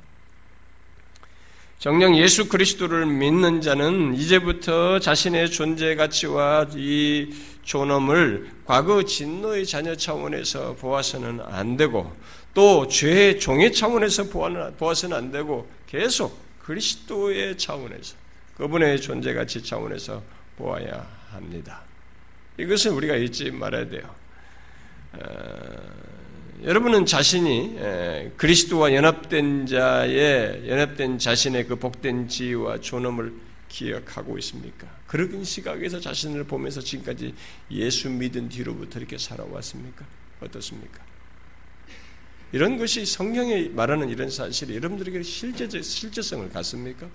[1.79, 10.75] 정령 예수 그리스도를 믿는 자는 이제부터 자신의 존재 가치와 이 존엄을 과거 진노의 자녀 차원에서
[10.75, 12.13] 보아서는 안 되고
[12.59, 14.25] 또 죄의 종의 차원에서
[14.77, 18.17] 보아서는 안 되고 계속 그리스도의 차원에서
[18.57, 20.21] 그분의 존재 가치 차원에서
[20.57, 21.83] 보아야 합니다.
[22.59, 24.13] 이것을 우리가 잊지 말아야 돼요.
[25.13, 25.21] 어...
[26.65, 27.79] 여러분은 자신이
[28.37, 33.35] 그리스도와 연합된 자의 연합된 자신의 그 복된 지위와 존엄을
[33.69, 34.89] 기억하고 있습니까?
[35.07, 37.37] 그런 시각에서 자신을 보면서 지금까지
[37.71, 40.05] 예수 믿은 뒤로부터 이렇게 살아왔습니까?
[40.41, 41.18] 어떻습니까?
[42.53, 47.07] 이런 것이 성경에 말하는 이런 사실이 여러분들에게 실제, 실제성을 갖습니까?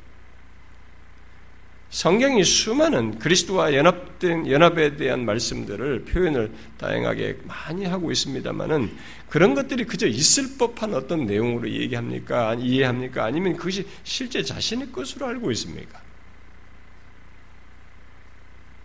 [1.93, 8.91] 성경이 수많은 그리스도와 연합된 연합에 대한 말씀들을 표현을 다양하게 많이 하고 있습니다만은
[9.29, 12.55] 그런 것들이 그저 있을 법한 어떤 내용으로 얘기합니까?
[12.55, 13.25] 이해합니까?
[13.25, 16.01] 아니면 그것이 실제 자신의 것으로 알고 있습니까?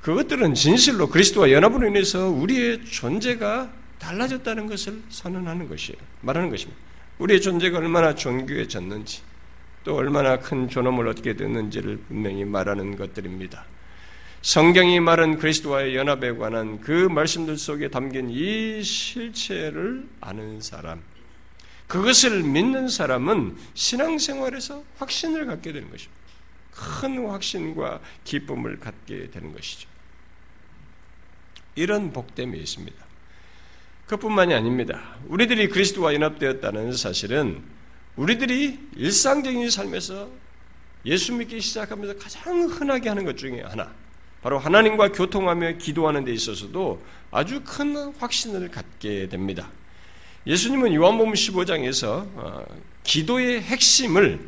[0.02, 5.98] 그것들은 진실로 그리스도와 연합으로 인해서 우리의 존재가 달라졌다는 것을 선언하는 것이에요.
[6.20, 6.80] 말하는 것입니다.
[7.18, 9.22] 우리의 존재가 얼마나 존귀해졌는지,
[9.84, 13.64] 또 얼마나 큰 존엄을 얻게 됐는지를 분명히 말하는 것들입니다.
[14.42, 21.02] 성경이 말한 그리스도와의 연합에 관한 그 말씀들 속에 담긴 이 실체를 아는 사람,
[21.88, 26.18] 그것을 믿는 사람은 신앙생활에서 확신을 갖게 되는 것입니다.
[26.70, 29.88] 큰 확신과 기쁨을 갖게 되는 것이죠.
[31.74, 33.07] 이런 복됨이 있습니다.
[34.08, 35.00] 그뿐만이 아닙니다.
[35.28, 37.62] 우리들이 그리스도와 연합되었다는 사실은
[38.16, 40.28] 우리들이 일상적인 삶에서
[41.04, 43.92] 예수 믿기 시작하면서 가장 흔하게 하는 것 중에 하나,
[44.42, 49.70] 바로 하나님과 교통하며 기도하는 데 있어서도 아주 큰 확신을 갖게 됩니다.
[50.46, 52.64] 예수님은 요한복음 15장에서 어,
[53.04, 54.40] 기도의 핵심을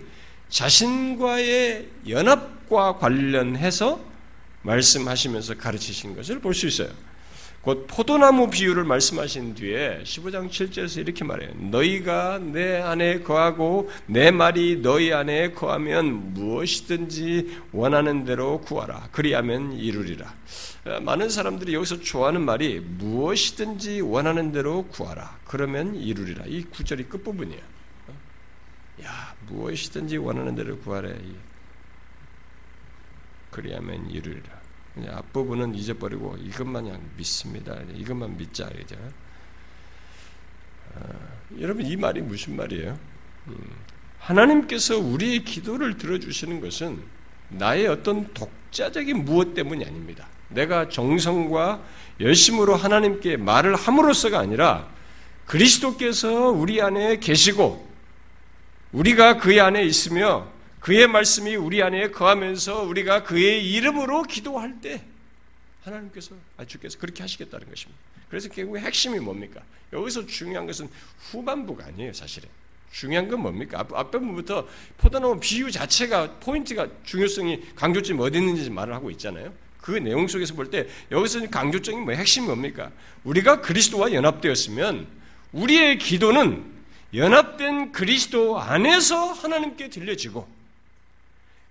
[0.49, 4.01] 자신과의 연합과 관련해서
[4.63, 6.89] 말씀하시면서 가르치신 것을 볼 수 있어요.
[7.63, 11.53] 곧 포도나무 비유를 말씀하신 뒤에 15장 7절에서 이렇게 말해요.
[11.57, 19.11] 너희가 내 안에 거하고 내 말이 너희 안에 거하면 무엇이든지 원하는 대로 구하라.
[19.13, 20.35] 그리하면 이루리라.
[20.87, 25.41] 어, 많은 사람들이 여기서 좋아하는 말이 무엇이든지 원하는 대로 구하라.
[25.45, 26.47] 그러면 이루리라.
[26.47, 27.63] 이 구절이 끝부분이에요.
[28.09, 28.15] 어?
[29.05, 31.15] 야, 무엇이든지 원하는 대로 구하래.
[33.51, 34.60] 그리하면 이루리라.
[35.09, 37.77] 앞부분은 잊어버리고 이것만 그냥 믿습니다.
[37.95, 38.97] 이것만 믿자 이죠.
[41.61, 42.99] 여러분 이 말이 무슨 말이에요?
[43.49, 43.57] 음,
[44.19, 47.03] 하나님께서 우리의 기도를 들어주시는 것은
[47.49, 50.27] 나의 어떤 독자적인 무엇 때문이 아닙니다.
[50.49, 51.83] 내가 정성과
[52.21, 54.89] 열심으로 하나님께 말을 함으로써가 아니라
[55.47, 57.89] 그리스도께서 우리 안에 계시고
[58.93, 60.49] 우리가 그의 안에 있으며
[60.81, 65.03] 그의 말씀이 우리 안에 거하면서 우리가 그의 이름으로 기도할 때
[65.83, 68.01] 하나님께서 아 주께서 그렇게 하시겠다는 것입니다.
[68.29, 69.61] 그래서 결국 핵심이 뭡니까?
[69.93, 70.89] 여기서 중요한 것은
[71.31, 72.49] 후반부가 아니에요, 사실은.
[72.93, 73.81] 중요한 건 뭡니까?
[73.81, 74.67] 앞, 앞 부분부터
[74.99, 79.53] 포도나무 비유 자체가 포인트가 중요성이 강조점이 어디 있는지 말을 하고 있잖아요.
[79.81, 82.91] 그 내용 속에서 볼 때 여기서 강조적인 뭐 핵심이 뭡니까?
[83.25, 85.07] 우리가 그리스도와 연합되었으면
[85.53, 86.65] 우리의 기도는
[87.15, 90.47] 연합된 그리스도 안에서 하나님께 들려지고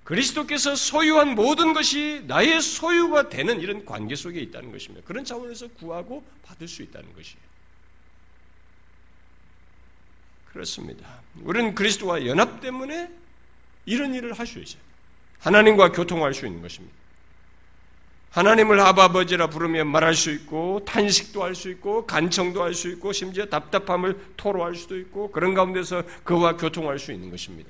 [0.09, 5.05] 그리스도께서 소유한 모든 것이 나의 소유가 되는 이런 관계 속에 있다는 것입니다.
[5.07, 7.37] 그런 차원에서 구하고 받을 수 있다는 것이에요.
[10.51, 11.21] 그렇습니다.
[11.43, 13.11] 우리는 그리스도와 연합 때문에
[13.85, 14.81] 이런 일을 할 수 있어요.
[15.37, 16.95] 하나님과 교통할 수 있는 것입니다.
[18.31, 23.45] 하나님을 아버지라 부르며 말할 수 있고 탄식도 할 수 있고 간청도 할 수 있고 심지어
[23.45, 27.69] 답답함을 토로할 수도 있고 그런 가운데서 그와 교통할 수 있는 것입니다.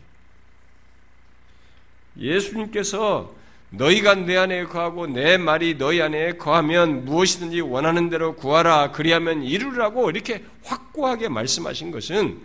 [2.17, 3.36] 예수님께서
[3.72, 10.10] 너희가 내 안에 거하고 내 말이 너희 안에 거하면 무엇이든지 원하는 대로 구하라 그리하면 이루라고
[10.10, 12.39] 이렇게 확고하게 말씀하신 것은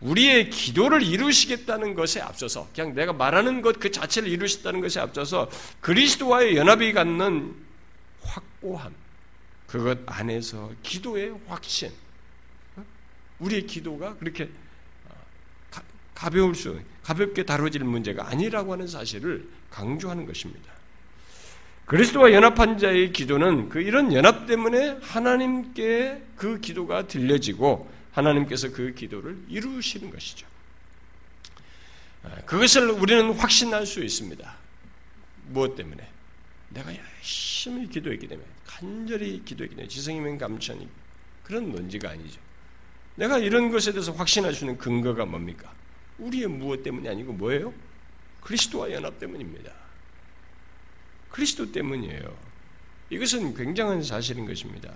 [0.00, 6.56] 우리의 기도를 이루시겠다는 것에 앞서서 그냥 내가 말하는 것 그 자체를 이루시다는 것에 앞서서 그리스도와의
[6.56, 7.54] 연합이 갖는
[8.22, 8.94] 확고함
[9.66, 11.90] 그것 안에서 기도의 확신
[13.38, 14.48] 우리의 기도가 그렇게
[16.14, 20.72] 가벼울 수, 가볍게 다뤄질 문제가 아니라고 하는 사실을 강조하는 것입니다.
[21.86, 29.36] 그리스도와 연합한 자의 기도는 그 이런 연합 때문에 하나님께 그 기도가 들려지고 하나님께서 그 기도를
[29.48, 30.46] 이루시는 것이죠.
[32.46, 34.56] 그것을 우리는 확신할 수 있습니다.
[35.48, 36.06] 무엇 때문에?
[36.68, 40.88] 내가 열심히 기도했기 때문에, 간절히 기도했기 때문에, 지성이면 감천이
[41.42, 42.40] 그런 논지가 아니죠.
[43.16, 45.72] 내가 이런 것에 대해서 확신할 수 있는 근거가 뭡니까?
[46.20, 47.72] 우리의 무엇 때문이 아니고 뭐예요?
[48.40, 49.72] 그리스도와 연합 때문입니다.
[51.30, 52.36] 그리스도 때문이에요.
[53.10, 54.92] 이것은 굉장한 사실인 것입니다.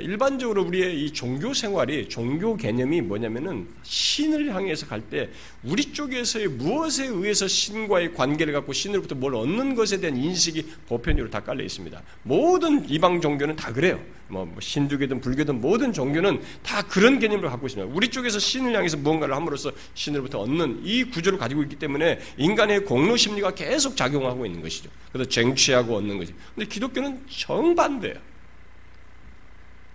[0.00, 5.30] 일반적으로 우리의 이 종교 생활이 종교 개념이 뭐냐면은 신을 향해서 갈 때
[5.64, 11.40] 우리 쪽에서의 무엇에 의해서 신과의 관계를 갖고 신으로부터 뭘 얻는 것에 대한 인식이 보편적으로 다
[11.40, 12.00] 깔려 있습니다.
[12.22, 14.00] 모든 이방 종교는 다 그래요.
[14.28, 17.94] 뭐, 뭐 신두교든 불교든 모든 종교는 다 그런 개념을 갖고 있습니다.
[17.94, 23.16] 우리 쪽에서 신을 향해서 무언가를 함으로써 신으로부터 얻는 이 구조를 가지고 있기 때문에 인간의 공로
[23.16, 24.88] 심리가 계속 작용하고 있는 것이죠.
[25.12, 26.32] 그래서 쟁취하고 얻는 것이.
[26.54, 28.31] 근데 기독교는 정반대예요.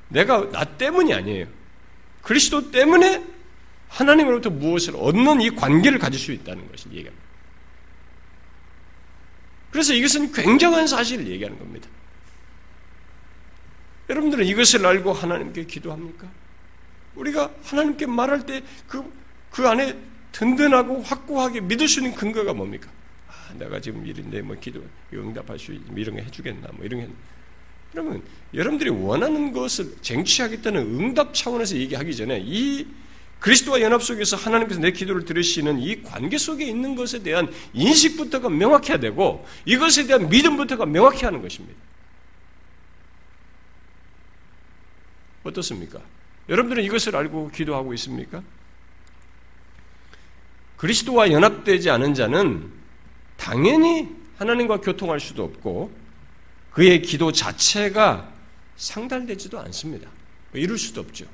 [0.10, 1.48] 내가 나 때문이 아니에요.
[2.22, 3.24] 그리스도 때문에
[3.90, 7.26] 하나님으로부터 무엇을 얻는 이 관계를 가질 수 있다는 것을 얘기합니다.
[9.72, 11.88] 그래서 이것은 굉장한 사실을 얘기하는 겁니다.
[14.10, 16.28] 여러분들은 이것을 알고 하나님께 기도합니까?
[17.16, 19.04] 우리가 하나님께 말할 때 그,
[19.52, 19.98] 그 안에
[20.32, 22.90] 든든하고 확고하게 믿을 수 있는 근거가 뭡니까?
[23.28, 27.10] 아, 내가 지금 일인데 뭐 기도 응답할 수 있는 이런 거 해주겠나 뭐 이런 게
[27.92, 28.22] 그러면
[28.54, 32.88] 여러분들이 원하는 것을 쟁취하겠다는 응답 차원에서 얘기하기 전에 이
[33.40, 39.00] 그리스도와 연합 속에서 하나님께서 내 기도를 들으시는 이 관계 속에 있는 것에 대한 인식부터가 명확해야
[39.00, 41.80] 되고 이것에 대한 믿음부터가 명확해 하는 것입니다.
[45.44, 46.02] 어떻습니까?
[46.50, 48.42] 여러분들은 이것을 알고 기도하고 있습니까?
[50.78, 52.72] 그리스도와 연합되지 않은 자는
[53.36, 56.07] 당연히 하나님과 교통할 수도 없고
[56.78, 58.32] 그의 기도 자체가
[58.76, 60.12] 상달되지도 않습니다.
[60.54, 61.26] 이룰 수도 없죠.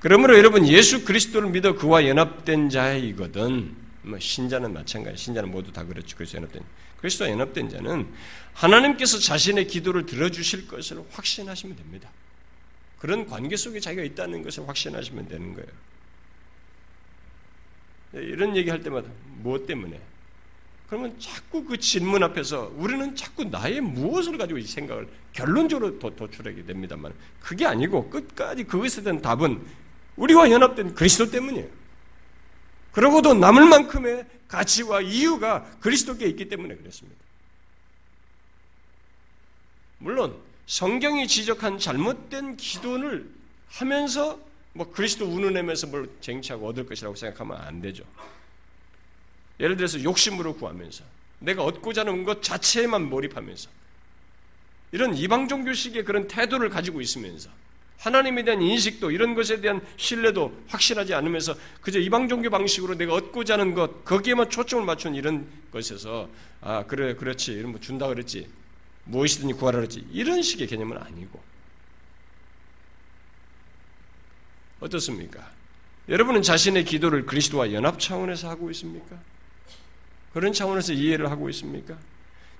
[0.00, 3.76] 그러므로 여러분 예수 그리스도를 믿어 그와 연합된 자이거든.
[4.02, 5.22] 뭐 신자는 마찬가지.
[5.22, 6.16] 신자는 모두 다 그렇죠.
[6.16, 6.64] 그래서 연합된
[6.96, 8.12] 그리스도와 연합된 자는
[8.54, 12.10] 하나님께서 자신의 기도를 들어주실 것을 확신하시면 됩니다.
[12.98, 15.68] 그런 관계 속에 자기가 있다는 것을 확신하시면 되는 거예요.
[18.14, 20.09] 이런 얘기할 때마다 무엇 때문에?
[20.90, 26.64] 그러면 자꾸 그 질문 앞에서 우리는 자꾸 나의 무엇을 가지고 이 생각을 결론적으로 도, 도출하게
[26.64, 29.64] 됩니다만 그게 아니고 끝까지 그것에 대한 답은
[30.16, 31.68] 우리와 연합된 그리스도 때문이에요.
[32.90, 37.20] 그러고도 남을 만큼의 가치와 이유가 그리스도께 있기 때문에 그렇습니다.
[39.98, 43.30] 물론 성경이 지적한 잘못된 기도를
[43.68, 44.40] 하면서
[44.72, 48.02] 뭐 그리스도 운운하면서 뭘 쟁취하고 얻을 것이라고 생각하면 안 되죠.
[49.60, 51.04] 예를 들어서 욕심으로 구하면서
[51.38, 53.68] 내가 얻고자 하는 것 자체에만 몰입하면서
[54.92, 57.50] 이런 이방 종교식의 그런 태도를 가지고 있으면서
[57.98, 63.54] 하나님에 대한 인식도 이런 것에 대한 신뢰도 확신하지 않으면서 그저 이방 종교 방식으로 내가 얻고자
[63.54, 66.28] 하는 것 거기에만 초점을 맞춘 이런 것에서
[66.62, 68.48] 아 그래 그렇지 이런 뭐 준다 그랬지
[69.04, 71.40] 무엇이든지 구하라 그랬지 이런 식의 개념은 아니고
[74.80, 75.50] 어떻습니까?
[76.08, 79.20] 여러분은 자신의 기도를 그리스도와 연합 차원에서 하고 있습니까?
[80.32, 81.96] 그런 차원에서 이해를 하고 있습니까?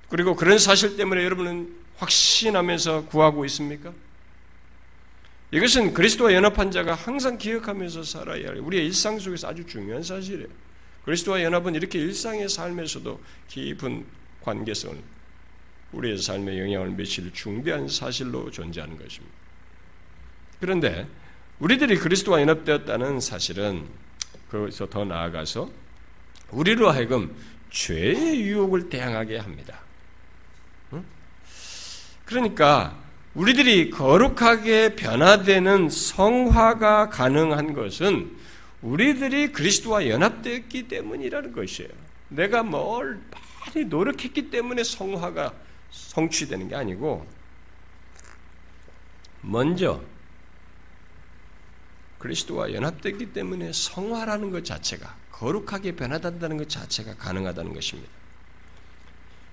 [0.09, 3.93] 그리고 그런 사실 때문에 여러분은 확신하면서 구하고 있습니까?
[5.53, 10.49] 이것은 그리스도와 연합한 자가 항상 기억하면서 살아야 할 우리의 일상 속에서 아주 중요한 사실이에요.
[11.05, 14.05] 그리스도와 연합은 이렇게 일상의 삶에서도 깊은
[14.43, 14.97] 관계성을
[15.93, 19.35] 우리의 삶에 영향을 미칠 중대한 사실로 존재하는 것입니다.
[20.61, 21.09] 그런데
[21.59, 23.87] 우리들이 그리스도와 연합되었다는 사실은
[24.51, 25.71] 거기서 더 나아가서
[26.51, 27.35] 우리로 하여금
[27.71, 29.81] 죄의 유혹을 대항하게 합니다.
[32.25, 32.97] 그러니까
[33.35, 38.37] 우리들이 거룩하게 변화되는 성화가 가능한 것은
[38.83, 41.91] 우리들이 그리스도와 연합되었기 때문이라는 것이에요.
[42.29, 43.21] 내가 뭘
[43.67, 45.53] 많이 노력했기 때문에 성화가
[45.91, 47.27] 성취되는 게 아니고
[49.43, 50.03] 먼저
[52.19, 58.11] 그리스도와 연합됐기 때문에 성화라는 것 자체가 거룩하게 변화된다는 것 자체가 가능하다는 것입니다.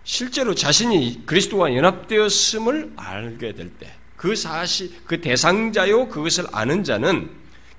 [0.03, 7.29] 실제로 자신이 그리스도와 연합되었음을 알게 될 때, 그 사실, 그 대상자요, 그것을 아는 자는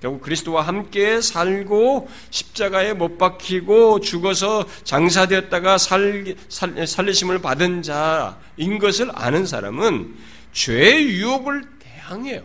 [0.00, 9.10] 결국 그리스도와 함께 살고 십자가에 못 박히고 죽어서 장사되었다가 살, 살, 살리심을 받은 자인 것을
[9.14, 10.14] 아는 사람은
[10.52, 12.42] 죄의 유혹을 대항해요.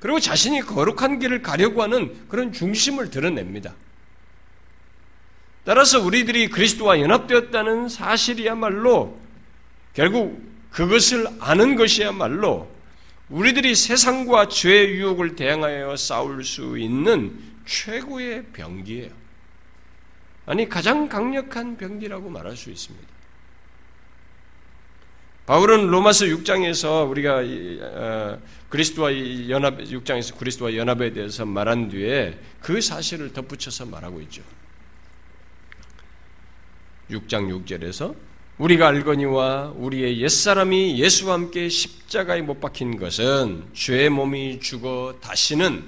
[0.00, 3.74] 그리고 자신이 거룩한 길을 가려고 하는 그런 중심을 드러냅니다.
[5.64, 9.18] 따라서 우리들이 그리스도와 연합되었다는 사실이야말로
[9.92, 12.68] 결국 그것을 아는 것이야말로
[13.28, 19.10] 우리들이 세상과 죄의 유혹을 대항하여 싸울 수 있는 최고의 병기예요.
[20.46, 23.06] 아니 가장 강력한 병기라고 말할 수 있습니다.
[25.46, 27.42] 바울은 로마서 6장에서 우리가
[27.82, 29.10] 어, 그리스도와
[29.48, 34.42] 연합 6장에서 그리스도와 연합에 대해서 말한 뒤에 그 사실을 덧붙여서 말하고 있죠.
[37.10, 38.14] 6장 6절에서
[38.58, 45.82] 우리가 알거니와 우리의 옛사람이 예수와 함께 십자가에 못 박힌 것은 죄의 몸이 죽어 다시는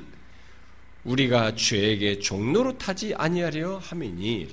[1.05, 4.49] 우리가 죄에게 종로로 타지 아니하려 함이니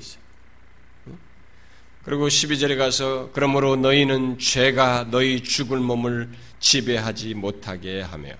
[2.03, 6.29] 그리고 12절에 가서 그러므로 너희는 죄가 너희 죽을 몸을
[6.59, 8.31] 지배하지 못하게 하며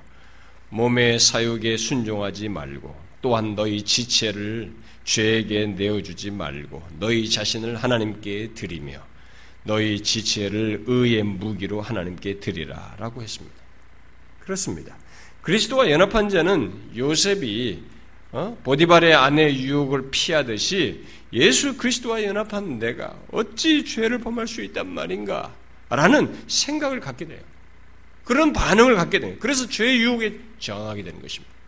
[0.70, 4.74] 몸의 사육에 순종하지 말고 또한 너희 지체를
[5.10, 9.04] 죄에게 내어주지 말고 너희 자신을 하나님께 드리며
[9.64, 13.56] 너희 지체를 의의 무기로 하나님께 드리라 라고 했습니다.
[14.40, 14.96] 그렇습니다.
[15.42, 17.84] 그리스도와 연합한 자는 요셉이
[18.32, 18.56] 어?
[18.64, 25.52] 보디발의 아내 유혹을 피하듯이 예수 그리스도와 연합한 내가 어찌 죄를 범할 수 있단 말인가?
[25.90, 27.42] 라는 생각을 갖게 돼요.
[28.24, 29.36] 그런 반응을 갖게 돼요.
[29.40, 31.59] 그래서 죄의 유혹에 저항하게 되는 것입니다.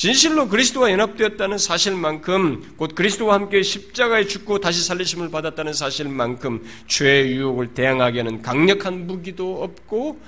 [0.00, 7.74] 진실로 그리스도와 연합되었다는 사실만큼 곧 그리스도와 함께 십자가에 죽고 다시 살리심을 받았다는 사실만큼 죄의 유혹을
[7.74, 10.18] 대항하게 하는 강력한 무기도 없고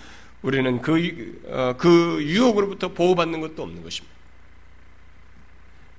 [0.42, 4.14] 우리는 그, 어, 그 유혹으로부터 보호받는 것도 없는 것입니다.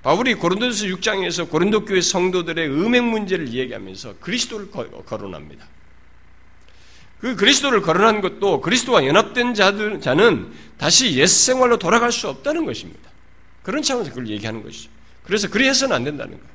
[0.04, 5.66] 바울이 고린도서 6장에서 고린도 교회 성도들의 음행 문제를 얘기하면서 그리스도를 거론합니다.
[7.20, 13.12] 그 그리스도를 거론한 것도 그리스도와 연합된 자들, 자는 다시 옛 생활로 돌아갈 수 없다는 것입니다.
[13.63, 14.89] 그런 차원에서 그걸 얘기하는 것이죠.
[15.23, 16.54] 그래서 그리해서는 안 된다는 거예요.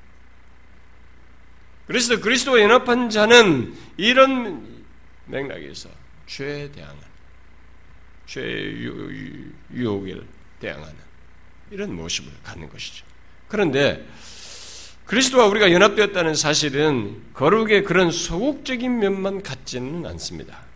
[1.86, 4.84] 그래서 그리스도와 연합한 자는 이런
[5.26, 5.88] 맥락에서
[6.26, 7.02] 죄에 대항하는,
[8.26, 8.74] 죄의
[9.72, 10.26] 유혹을
[10.60, 10.94] 대항하는
[11.70, 13.06] 이런 모습을 갖는 것이죠.
[13.48, 14.06] 그런데
[15.06, 20.67] 그리스도와 우리가 연합되었다는 사실은 거룩의 그런 소극적인 면만 갖지는 않습니다.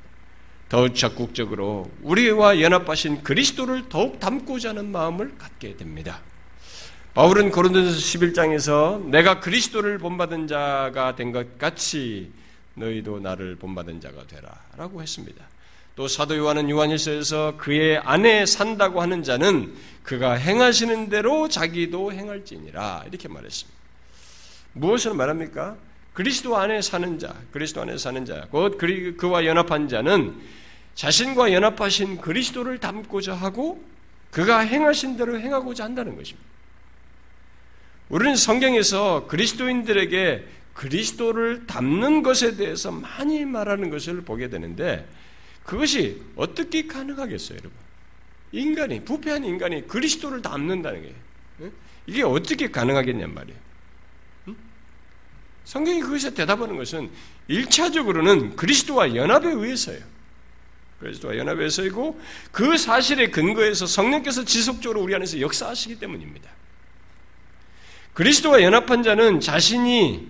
[0.72, 6.22] 더 적극적으로 우리와 연합하신 그리스도를 더욱 담고자 하는 마음을 갖게 됩니다.
[7.12, 12.32] 바울은 고린도서 11장에서 내가 그리스도를 본받은 자가 된 것 같이
[12.72, 15.44] 너희도 나를 본받은 자가 되라라고 했습니다.
[15.94, 23.28] 또 사도 요한은 요한일서에서 그의 안에 산다고 하는 자는 그가 행하시는 대로 자기도 행할지니라 이렇게
[23.28, 23.78] 말했습니다.
[24.72, 25.76] 무엇을 말합니까?
[26.14, 28.78] 그리스도 안에 사는 자, 그리스도 안에 사는 자, 곧
[29.18, 30.61] 그와 연합한 자는
[30.94, 33.82] 자신과 연합하신 그리스도를 담고자 하고
[34.30, 36.48] 그가 행하신 대로 행하고자 한다는 것입니다.
[38.08, 45.08] 우리는 성경에서 그리스도인들에게 그리스도를 담는 것에 대해서 많이 말하는 것을 보게 되는데
[45.64, 47.72] 그것이 어떻게 가능하겠어요, 여러분?
[48.52, 51.14] 인간이 부패한 인간이 그리스도를 닮는다는 게
[52.06, 53.58] 이게 어떻게 가능하겠냔 말이에요.
[55.64, 57.10] 성경이 그것에 대답하는 것은
[57.48, 60.11] 1차적으로는 그리스도와 연합에 의해서예요.
[61.02, 66.50] 그리스도와 연합에 의해서이고 그 사실에 근거해서 성령께서 지속적으로 우리 안에서 역사하시기 때문입니다.
[68.14, 70.28] 그리스도와 연합한 자는 자신이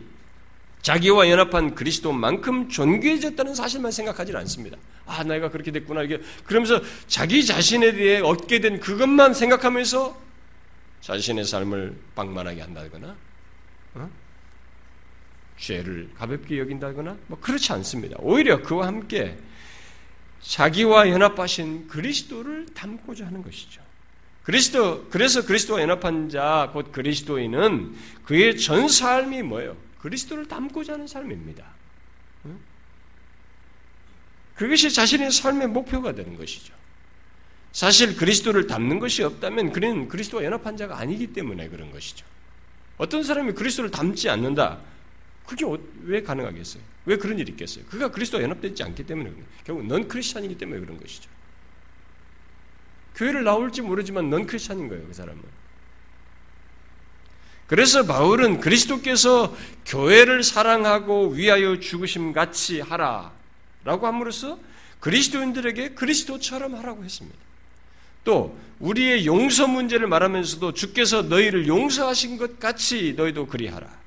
[0.82, 4.76] 자기와 연합한 그리스도만큼 존귀해졌다는 사실만 생각하지 않습니다.
[5.06, 6.02] 아, 내가 그렇게 됐구나.
[6.02, 10.20] 이게 그러면서 자기 자신에 대해 얻게 된 그것만 생각하면서
[11.00, 13.16] 자신의 삶을 방만하게 한다거나,
[13.94, 14.10] 어?
[15.58, 18.16] 죄를 가볍게 여긴다거나, 뭐 그렇지 않습니다.
[18.20, 19.36] 오히려 그와 함께
[20.42, 23.80] 자기와 연합하신 그리스도를 담고자 하는 것이죠.
[24.42, 29.76] 그리스도, 그래서 그리스도와 연합한 자, 곧 그리스도인은 그의 전 삶이 뭐예요?
[30.00, 31.64] 그리스도를 담고자 하는 삶입니다.
[34.54, 36.74] 그것이 자신의 삶의 목표가 되는 것이죠.
[37.72, 42.26] 사실 그리스도를 담는 것이 없다면 그는 그리스도와 연합한 자가 아니기 때문에 그런 것이죠.
[42.98, 44.78] 어떤 사람이 그리스도를 담지 않는다.
[45.46, 46.82] 그게 어, 왜 가능하겠어요?
[47.04, 47.84] 왜 그런 일이 있겠어요?
[47.86, 51.28] 그가 그리스도와 연합되지 않기 때문에 그런 결국 넌 크리스찬이기 때문에 그런 것이죠.
[53.16, 55.42] 교회를 나올지 모르지만 넌 크리스찬인 거예요, 그 사람은.
[57.66, 63.32] 그래서 바울은 그리스도께서 교회를 사랑하고 위하여 죽으심 같이 하라
[63.84, 64.58] 라고 함으로써
[65.00, 67.38] 그리스도인들에게 그리스도처럼 하라고 했습니다.
[68.24, 74.01] 또 우리의 용서 문제를 말하면서도 주께서 너희를 용서하신 것 같이 너희도 그리하라.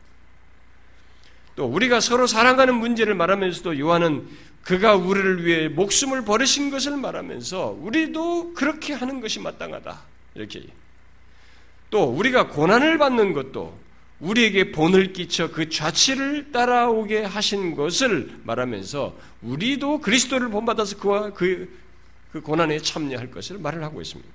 [1.56, 4.28] 또 우리가 서로 사랑하는 문제를 말하면서도 요한은
[4.64, 10.01] 그가 우리를 위해 목숨을 버리신 것을 말하면서 우리도 그렇게 하는 것이 마땅하다.
[10.34, 10.64] 이렇게.
[11.89, 13.78] 또 우리가 고난을 받는 것도
[14.20, 21.70] 우리에게 본을 끼쳐 그 좌치를 따라오게 하신 것을 말하면서 우리도 그리스도를 본받아서 그와 그,
[22.32, 24.30] 그 고난에 참여할 것을 말을 하고 있습니다.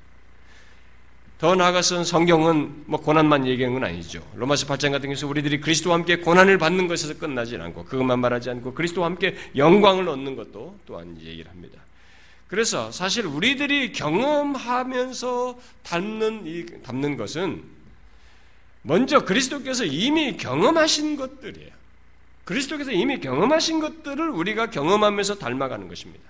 [1.41, 4.23] 더 나아가서는 성경은 뭐 고난만 얘기하는 건 아니죠.
[4.35, 8.75] 로마서 8장 같은 경우서 우리들이 그리스도와 함께 고난을 받는 것에서 끝나지 않고 그것만 말하지 않고
[8.75, 11.81] 그리스도와 함께 영광을 얻는 것도 또한 얘기를 합니다.
[12.47, 17.63] 그래서 사실 우리들이 경험하면서 담는 이 담는 것은
[18.83, 21.71] 먼저 그리스도께서 이미 경험하신 것들이에요.
[22.45, 26.23] 그리스도께서 이미 경험하신 것들을 우리가 경험하면서 닮아가는 것입니다.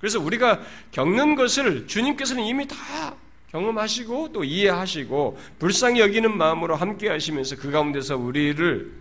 [0.00, 0.60] 그래서 우리가
[0.92, 2.76] 겪는 것을 주님께서는 이미 다
[3.52, 8.92] 경험하시고 또 이해하시고 불쌍히 여기는 마음으로 함께 하시면서 그 가운데서 우리를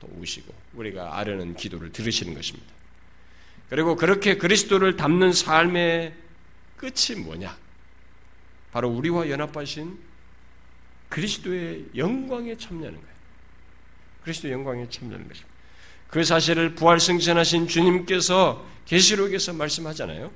[0.00, 2.70] 도우시고 우리가 아뢰는 기도를 들으시는 것입니다.
[3.70, 6.14] 그리고 그렇게 그리스도를 담는 삶의
[6.76, 7.56] 끝이 뭐냐?
[8.72, 9.98] 바로 우리와 연합하신
[11.08, 13.12] 그리스도의 영광에 참여하는 거예요.
[14.24, 15.52] 그리스도의 영광에 참여하는 것입니다.
[16.08, 20.30] 그 사실을 부활 승천하신 주님께서 계시록에서 말씀하잖아요.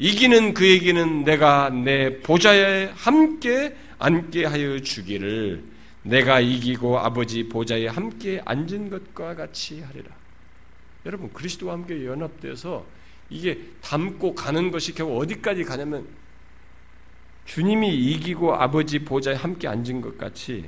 [0.00, 5.62] 이기는 그에게는 내가 내 보좌에 함께 앉게 하여 주기를
[6.02, 10.10] 내가 이기고 아버지 보좌에 함께 앉은 것과 같이 하리라.
[11.04, 12.86] 여러분 그리스도와 함께 연합돼서
[13.28, 16.06] 이게 담고 가는 것이 결국 어디까지 가냐면
[17.44, 20.64] 주님이 이기고 아버지 보좌에 함께 앉은 것 같이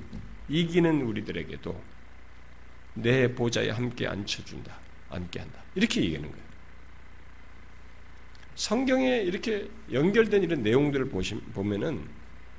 [0.51, 1.81] 이기는 우리들에게도
[2.97, 4.77] 내 보좌에 함께 앉혀준다.
[5.09, 5.59] 앉게 한다.
[5.75, 6.52] 이렇게 얘기하는 거예요.
[8.55, 11.09] 성경에 이렇게 연결된 이런 내용들을
[11.55, 12.01] 보면은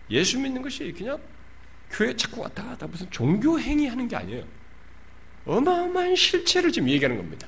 [0.09, 1.19] 예수 믿는 것이 그냥
[1.89, 4.43] 교회 자꾸 왔다 갔다 무슨 종교 행위 하는 게 아니에요.
[5.45, 7.47] 어마어마한 실체를 지금 얘기하는 겁니다.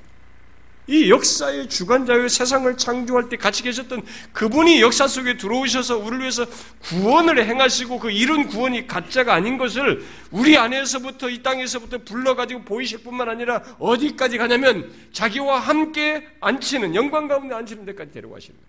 [0.88, 6.45] 이 역사의 주관자의 세상을 창조할 때 같이 계셨던 그분이 역사 속에 들어오셔서 우리를 위해서
[6.81, 13.29] 구원을 행하시고 그 이룬 구원이 가짜가 아닌 것을 우리 안에서부터 이 땅에서부터 불러가지고 보이실 뿐만
[13.29, 18.59] 아니라 어디까지 가냐면 자기와 함께 앉히는 영광 가운데 앉히는 데까지 데려가시는.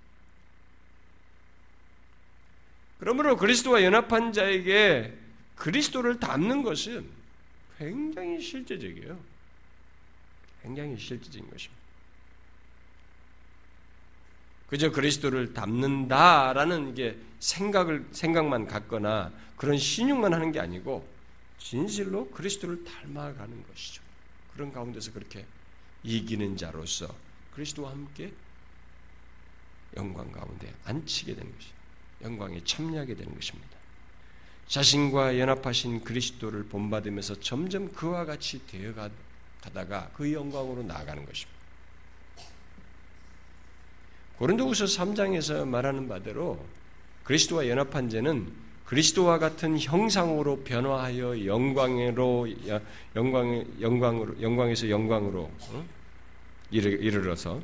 [2.99, 5.13] 그러므로 그리스도와 연합한 자에게
[5.57, 7.05] 그리스도를 담는 것은
[7.79, 9.19] 굉장히 실제적이에요.
[10.63, 11.76] 굉장히 실제적인 것입니다.
[14.69, 21.07] 그저 그리스도를 담는다라는 게 생각을 생각만 갖거나 그런 신용만 하는 게 아니고
[21.59, 24.03] 진실로 그리스도를 닮아가는 것이죠.
[24.53, 25.45] 그런 가운데서 그렇게
[26.03, 27.15] 이기는 자로서
[27.55, 28.33] 그리스도와 함께
[29.97, 31.69] 영광 가운데 앉히게 되는 것이
[32.23, 33.77] 영광에 참여하게 되는 것입니다.
[34.69, 38.93] 자신과 연합하신 그리스도를 본받으면서 점점 그와 같이 되어
[39.63, 41.56] 가다가 그 영광으로 나아가는 것입니다.
[44.39, 46.65] 고린도후서 3장에서 말하는 바대로
[47.25, 48.53] 그리스도와 연합한 자는
[48.85, 52.49] 그리스도와 같은 형상으로 변화하여 영광으로
[53.17, 55.87] 영광 영광으로 영광에서 영광으로 어?
[56.71, 57.61] 이르러서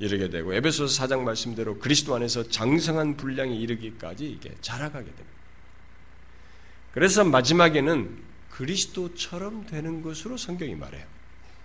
[0.00, 5.30] 이르게 되고 에베소서 4장 말씀대로 그리스도 안에서 장성한 분량에 이르기까지 이게 자라가게 됩니다.
[6.90, 11.04] 그래서 마지막에는 그리스도처럼 되는 것으로 성경이 말해요.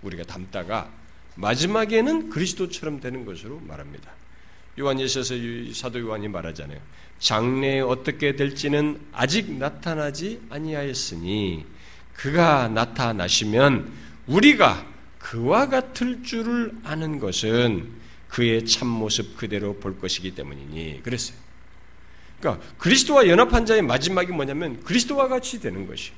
[0.02, 0.90] 우리가 담다가
[1.38, 4.10] 마지막에는 그리스도처럼 되는 것으로 말합니다.
[4.78, 5.34] 요한일서에서
[5.72, 6.80] 사도 요한이 말하잖아요.
[7.18, 11.64] 장래에 어떻게 될지는 아직 나타나지 아니하였으니
[12.14, 13.92] 그가 나타나시면
[14.26, 14.86] 우리가
[15.18, 17.88] 그와 같을 줄을 아는 것은
[18.28, 21.38] 그의 참모습 그대로 볼 것이기 때문이니 그랬어요.
[22.40, 26.12] 그러니까 그리스도와 연합한 자의 마지막이 뭐냐면 그리스도와 같이 되는 것이.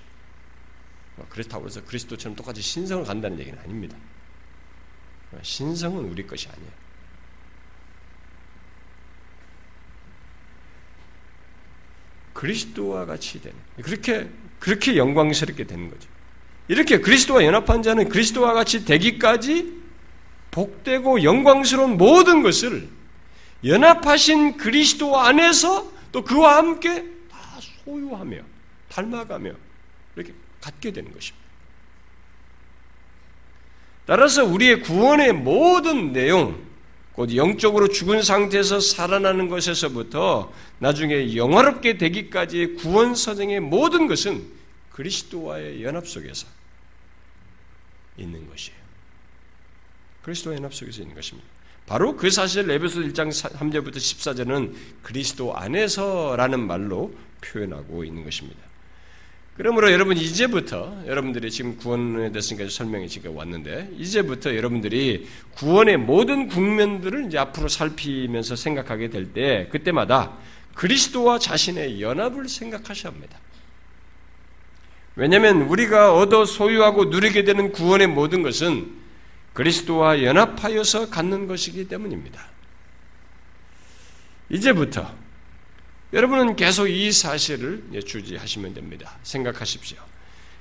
[1.16, 3.96] 뭐 그렇다고 해서 그리스도처럼 똑같이 신성을 간다는 얘기는 아닙니다.
[5.42, 6.80] 신성은 우리 것이 아니에요.
[12.32, 14.28] 그리스도와 같이 되는 그렇게
[14.58, 16.08] 그렇게 영광스럽게 되는 거죠.
[16.68, 19.80] 이렇게 그리스도와 연합한 자는 그리스도와 같이 되기까지
[20.50, 22.88] 복되고 영광스러운 모든 것을
[23.64, 27.38] 연합하신 그리스도 안에서 또 그와 함께 다
[27.84, 28.38] 소유하며
[28.88, 29.52] 닮아가며
[30.16, 31.39] 이렇게 갖게 되는 것입니다.
[34.06, 36.60] 따라서 우리의 구원의 모든 내용,
[37.12, 44.44] 곧 영적으로 죽은 상태에서 살아나는 것에서부터 나중에 영화롭게 되기까지의 구원 사정의 모든 것은
[44.90, 46.46] 그리스도와의 연합 속에서
[48.16, 48.78] 있는 것이에요.
[50.22, 51.48] 그리스도와 연합 속에서 있는 것입니다.
[51.86, 58.69] 바로 그 사실을 에베소 1장 3절부터 14절은 그리스도 안에서라는 말로 표현하고 있는 것입니다.
[59.56, 67.26] 그러므로 여러분 이제부터 여러분들이 지금 구원에 대해서 설명이 지금 왔는데 이제부터 여러분들이 구원의 모든 국면들을
[67.26, 70.32] 이제 앞으로 살피면서 생각하게 될 때 그때마다
[70.74, 73.38] 그리스도와 자신의 연합을 생각하셔야 합니다.
[75.16, 78.90] 왜냐하면 우리가 얻어 소유하고 누리게 되는 구원의 모든 것은
[79.52, 82.46] 그리스도와 연합하여서 갖는 것이기 때문입니다.
[84.48, 85.12] 이제부터
[86.12, 89.16] 여러분은 계속 이 사실을 주지하시면 됩니다.
[89.22, 89.98] 생각하십시오.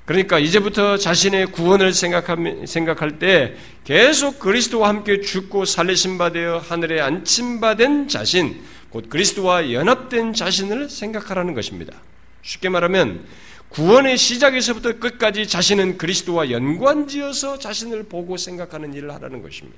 [0.06, 8.08] 그러니까 이제부터 자신의 구원을 생각할 때 계속 그리스도와 함께 죽고 살리신 바 되어 하늘에 안침받은
[8.08, 11.94] 자신, 곧 그리스도와 연합된 자신을 생각하라는 것입니다.
[12.42, 13.26] 쉽게 말하면
[13.70, 19.78] 구원의 시작에서부터 끝까지 자신은 그리스도와 연관지어서 자신을 보고 생각하는 일을 하라는 것입니다.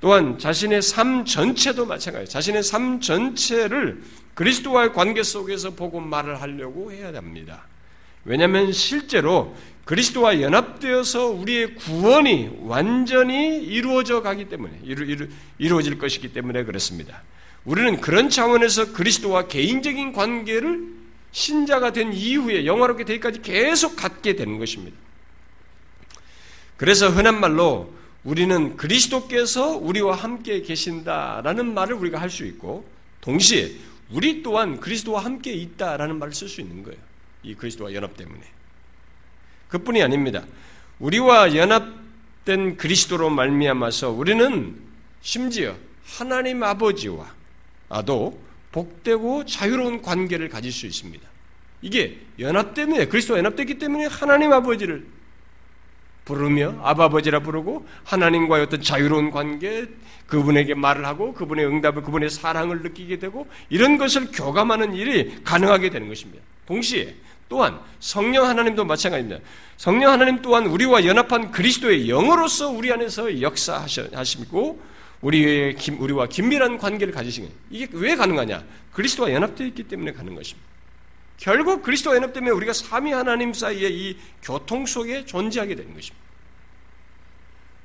[0.00, 2.30] 또한 자신의 삶 전체도 마찬가지.
[2.30, 4.02] 자신의 삶 전체를
[4.34, 7.66] 그리스도와의 관계 속에서 보고 말을 하려고 해야 합니다.
[8.24, 15.26] 왜냐하면 실제로 그리스도와 연합되어서 우리의 구원이 완전히 이루어져 가기 때문에 이루, 이루,
[15.58, 17.22] 이루어질 것이기 때문에 그렇습니다.
[17.64, 20.98] 우리는 그런 차원에서 그리스도와 개인적인 관계를
[21.32, 24.96] 신자가 된 이후에 영화롭게 되기까지 계속 갖게 되는 것입니다.
[26.76, 27.92] 그래서 흔한 말로
[28.24, 32.86] 우리는 그리스도께서 우리와 함께 계신다라는 말을 우리가 할 수 있고
[33.20, 33.72] 동시에
[34.10, 36.98] 우리 또한 그리스도와 함께 있다라는 말을 쓸 수 있는 거예요.
[37.42, 38.40] 이 그리스도와 연합 때문에.
[39.68, 40.44] 그뿐이 아닙니다.
[40.98, 44.76] 우리와 연합된 그리스도로 말미암아서 우리는
[45.20, 47.32] 심지어 하나님 아버지와
[47.88, 48.40] 아도
[48.72, 51.26] 복되고 자유로운 관계를 가질 수 있습니다.
[51.82, 55.06] 이게 연합 때문에 그리스도와 연합됐기 때문에 하나님 아버지를
[56.28, 59.86] 부르며 아버지라 부르고 하나님과의 어떤 자유로운 관계
[60.26, 66.06] 그분에게 말을 하고 그분의 응답을 그분의 사랑을 느끼게 되고 이런 것을 교감하는 일이 가능하게 되는
[66.06, 66.44] 것입니다.
[66.66, 67.14] 동시에
[67.48, 69.40] 또한 성령 하나님도 마찬가지입니다.
[69.78, 77.50] 성령 하나님 또한 우리와 연합한 그리스도의 영으로서 우리 안에서 역사하시고 우리의 우리와 긴밀한 관계를 거예요.
[77.70, 78.62] 이게 왜 가능하냐?
[78.92, 80.68] 그리스도와 연합되어 있기 때문에 가는 것입니다.
[81.38, 86.26] 결국 그리스도와 연합 때문에 우리가 삼위 하나님 사이의 이 교통 속에 존재하게 되는 것입니다.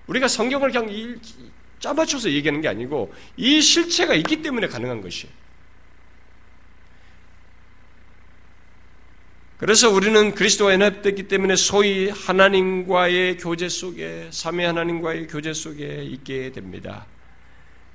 [0.08, 1.20] 우리가 성경을 그냥
[1.80, 5.32] 짜맞춰서 얘기하는 게 아니고 이 실체가 있기 때문에 가능한 것이에요.
[9.58, 17.06] 그래서 우리는 그리스도와 연합됐기 때문에 소위 하나님과의 교제 속에 삼위 하나님과의 교제 속에 있게 됩니다.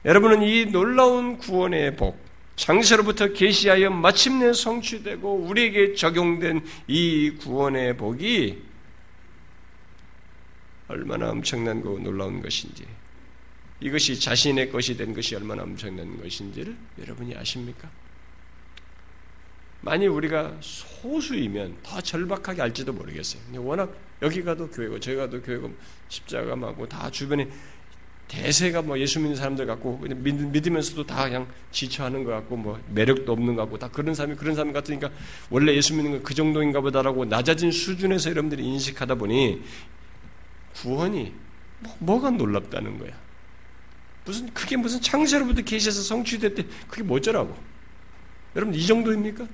[0.04, 2.27] 여러분은 이 놀라운 구원의 복,
[2.58, 8.62] 창세로부터 계시하여 마침내 성취되고 우리에게 적용된 이 구원의 복이
[10.88, 12.84] 얼마나 엄청난 고 놀라운 것인지
[13.80, 17.88] 이것이 자신의 것이 된 것이 얼마나 엄청난 것인지를 여러분이 아십니까?
[19.80, 23.40] 만일 우리가 소수이면 더 절박하게 알지도 모르겠어요.
[23.62, 25.72] 워낙 여기 가도 교회고 저기 가도 교회고
[26.08, 27.48] 십자가 많고 다 주변에
[28.28, 33.56] 대세가 뭐 예수 믿는 사람들 같고 믿으면서도 다 그냥 지쳐하는 것 같고 뭐 매력도 없는
[33.56, 35.10] 것 같고 다 그런 사람이 그런 사람 같으니까
[35.50, 39.62] 원래 예수 믿는 건 그 정도인가 보다라고 낮아진 수준에서 여러분들이 인식하다 보니
[40.74, 41.32] 구원이
[42.00, 43.12] 뭐, 가 놀랍다는 거야.
[44.24, 47.56] 무슨 그게 무슨 창세로부터 계시에서 성취됐대 그게 뭐더라고?
[48.56, 49.46] 여러분 이 정도입니까?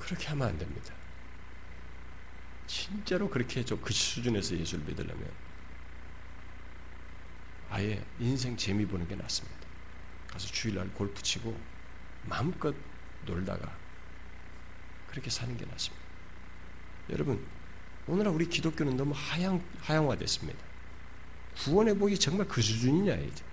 [0.00, 0.99] 그렇게 하면 안 됩니다.
[2.70, 5.28] 진짜로 그렇게 좀그 수준에서 예수를 믿으려면
[7.68, 9.58] 아예 인생 재미 보는 게 낫습니다.
[10.28, 11.58] 가서 주일날 골프 치고
[12.26, 12.72] 마음껏
[13.26, 13.76] 놀다가
[15.08, 16.04] 그렇게 사는 게 낫습니다.
[17.10, 17.44] 여러분,
[18.06, 20.60] 오늘날 우리 기독교는 너무 하향, 하향화됐습니다.
[21.56, 23.44] 구원의 복이 정말 그 수준이냐, 이제.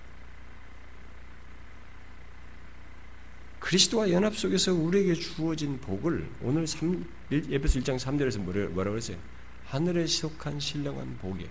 [3.59, 9.17] 그리스도와 연합 속에서 우리에게 주어진 복을 오늘 3, 예배서 1장 3절에서 뭐라고 그랬어요?
[9.65, 11.47] 하늘에 속한 신령한 복에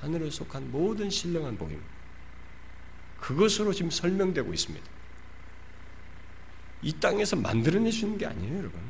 [0.00, 1.88] 하늘에 속한 모든 신령한 복입니다.
[3.20, 4.86] 그것으로 지금 설명되고 있습니다.
[6.82, 8.80] 이 땅에서 있는 게 아니에요, 여러분.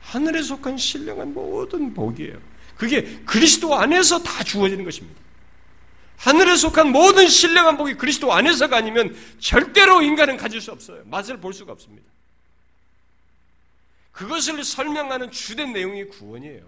[0.00, 2.36] 하늘에 속한 신령한 모든 복이에요.
[2.76, 5.20] 그게 그리스도 안에서 다 주어지는 것입니다.
[6.16, 11.02] 하늘에 속한 모든 신령한 복이 그리스도 안에서가 아니면 절대로 인간은 가질 수 없어요.
[11.04, 12.08] 맛을 볼 수가 없습니다.
[14.18, 16.66] 그것을 설명하는 주된 내용이 구원이에요.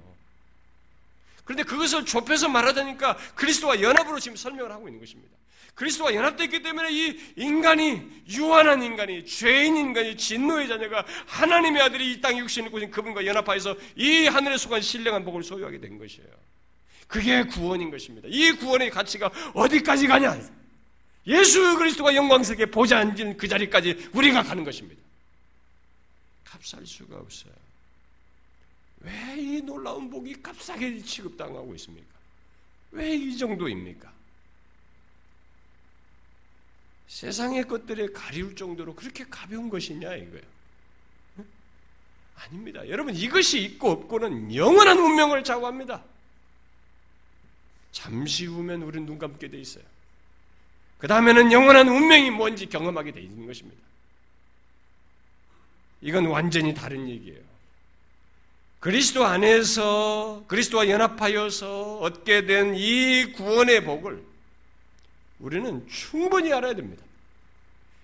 [1.44, 5.34] 그런데 그것을 좁혀서 말하자니까 그리스도와 연합으로 지금 설명을 하고 있는 것입니다.
[5.74, 12.38] 그리스도와 연합되기 때문에 이 인간이 유한한 인간이 죄인 인간이 진노의 자녀가 하나님의 아들이 이 땅에
[12.38, 16.28] 육신을 입고 그분과 연합하여서 이 하늘에 속한 신령한 복을 소유하게 된 것이에요.
[17.08, 18.28] 그게 구원인 것입니다.
[18.30, 20.40] 이 구원의 가치가 어디까지 가냐?
[21.26, 25.09] 예수 그리스도가 영광스럽게 보좌 앉은 그 자리까지 우리가 가는 것입니다.
[26.60, 27.52] 값살 수가 없어요.
[29.00, 32.06] 왜 이 놀라운 복이 값싸게 취급당하고 있습니까?
[32.92, 34.12] 왜 이 정도입니까?
[37.08, 40.44] 세상의 것들에 가리울 정도로 그렇게 가벼운 것이냐 이거예요.
[42.36, 42.86] 아닙니다.
[42.88, 46.02] 여러분 이것이 있고 없고는 영원한 운명을 좌우합니다.
[47.92, 49.84] 잠시 후면 우리는 눈 감게 돼 있어요.
[50.98, 53.89] 그 다음에는 영원한 운명이 뭔지 경험하게 돼 있는 것입니다.
[56.02, 57.40] 이건 완전히 다른 얘기예요.
[58.80, 64.22] 그리스도 안에서 그리스도와 연합하여서 얻게 된 이 구원의 복을
[65.38, 67.02] 우리는 충분히 알아야 됩니다.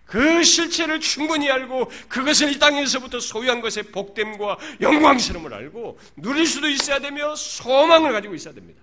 [0.05, 6.99] 그 실체를 충분히 알고 그것을 이 땅에서부터 소유한 것의 복됨과 영광스러움을 알고 누릴 수도 있어야
[7.01, 8.81] 되며 소망을 가지고 있어야 됩니다.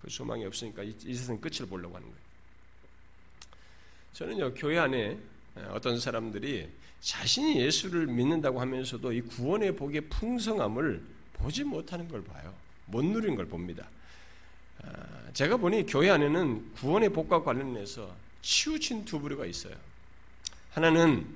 [0.00, 2.22] 그 소망이 없으니까 이, 이 세상 끝을 보려고 하는 거예요.
[4.14, 5.16] 저는요 교회 안에
[5.70, 6.68] 어떤 사람들이
[7.00, 11.02] 자신이 예수를 믿는다고 하면서도 이 구원의 복의 풍성함을
[11.34, 12.54] 보지 못하는 걸 봐요.
[12.86, 13.88] 못 누린 걸 봅니다.
[14.82, 14.88] 아,
[15.32, 19.74] 제가 보니 교회 안에는 구원의 복과 관련해서 치우친 두 부류가 있어요.
[20.70, 21.26] 하나는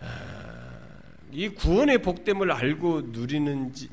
[0.00, 0.76] 아,
[1.32, 3.88] 이 구원의 복됨을 알고 누리는지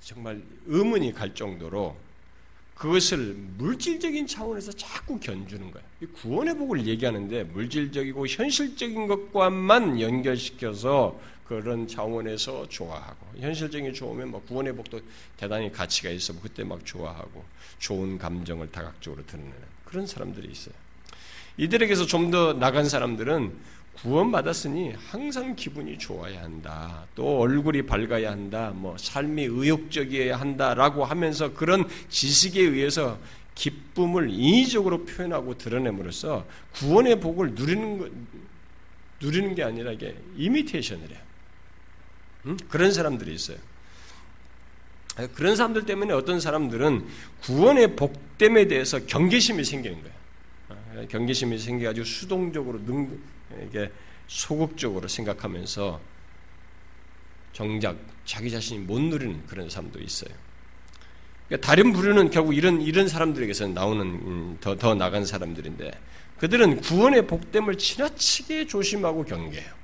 [0.00, 1.96] 정말 의문이 갈 정도로
[2.80, 5.86] 그것을 물질적인 차원에서 자꾸 견주는 거예요.
[6.14, 14.98] 구원의 복을 얘기하는데 물질적이고 현실적인 것과만 연결시켜서 그런 차원에서 좋아하고 현실적인 좋으면 뭐 구원의 복도
[15.36, 17.44] 대단히 가치가 있어 그때 막 좋아하고
[17.78, 19.54] 좋은 감정을 다각적으로 드러내는
[19.84, 20.74] 그런 사람들이 있어요.
[21.58, 23.52] 이들에게서 좀 더 나간 사람들은
[24.02, 27.04] 구원받았으니 항상 기분이 좋아야 한다.
[27.14, 28.72] 또 얼굴이 밝아야 한다.
[28.74, 33.18] 뭐 삶이 의욕적이어야 한다라고 하면서 그런 지식에 의해서
[33.54, 38.10] 기쁨을 인위적으로 표현하고 드러냄으로써 구원의 복을 누리는 것,
[39.20, 41.18] 누리는 게 아니라 이게 이미테이션을 해요.
[42.46, 42.56] 응?
[42.70, 43.58] 그런 사람들이 있어요.
[45.34, 47.04] 그런 사람들 때문에 어떤 사람들은
[47.42, 50.14] 구원의 복됨에 대해서 경계심이 생기는 거예요.
[50.70, 53.20] 어, 경계심이 생겨가지고 수동적으로 능,
[53.68, 53.90] 이게
[54.26, 56.00] 소극적으로 생각하면서
[57.52, 60.30] 정작 자기 자신이 못 누리는 그런 사람도 있어요.
[61.48, 65.90] 그러니까 다른 부류는 결국 이런 이런 사람들에게서 나오는 더더 음, 더 나간 사람들인데
[66.38, 69.80] 그들은 구원의 복됨을 지나치게 조심하고 경계해요.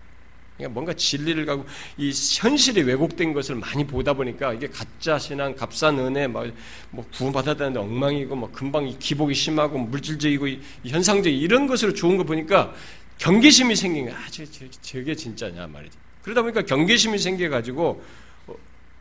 [0.57, 1.67] 그러니까 뭔가 진리를 가고
[1.99, 6.47] 이 현실이 왜곡된 것을 많이 보다 보니까 이게 가짜 신앙, 값싼 은혜, 막
[6.91, 10.47] 뭐 구원받았다는데 엉망이고, 뭐 금방 기복이 심하고 물질적이고
[10.85, 12.75] 현상적 이런 것으로 좋은 거 보니까
[13.19, 14.17] 경계심이 생긴 거야.
[14.17, 15.97] 아, 저, 저, 저게 진짜냐 말이지.
[16.23, 18.05] 그러다 보니까 경계심이 생겨가지고
[18.47, 18.55] 어,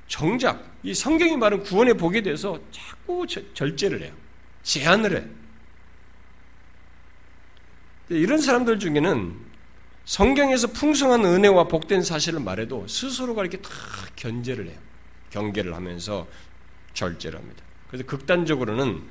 [0.07, 4.13] 정작 이 성경이 말하는 구원의 복에 대해서 자꾸 절제를 해요.
[4.63, 5.23] 제한을 해.
[8.09, 9.35] 이런 사람들 중에는
[10.05, 13.69] 성경에서 풍성한 은혜와 복된 사실을 말해도 스스로가 이렇게 다
[14.15, 14.77] 견제를 해요.
[15.31, 16.27] 경계를 하면서
[16.93, 17.63] 절제를 합니다.
[17.87, 19.01] 그래서 극단적으로는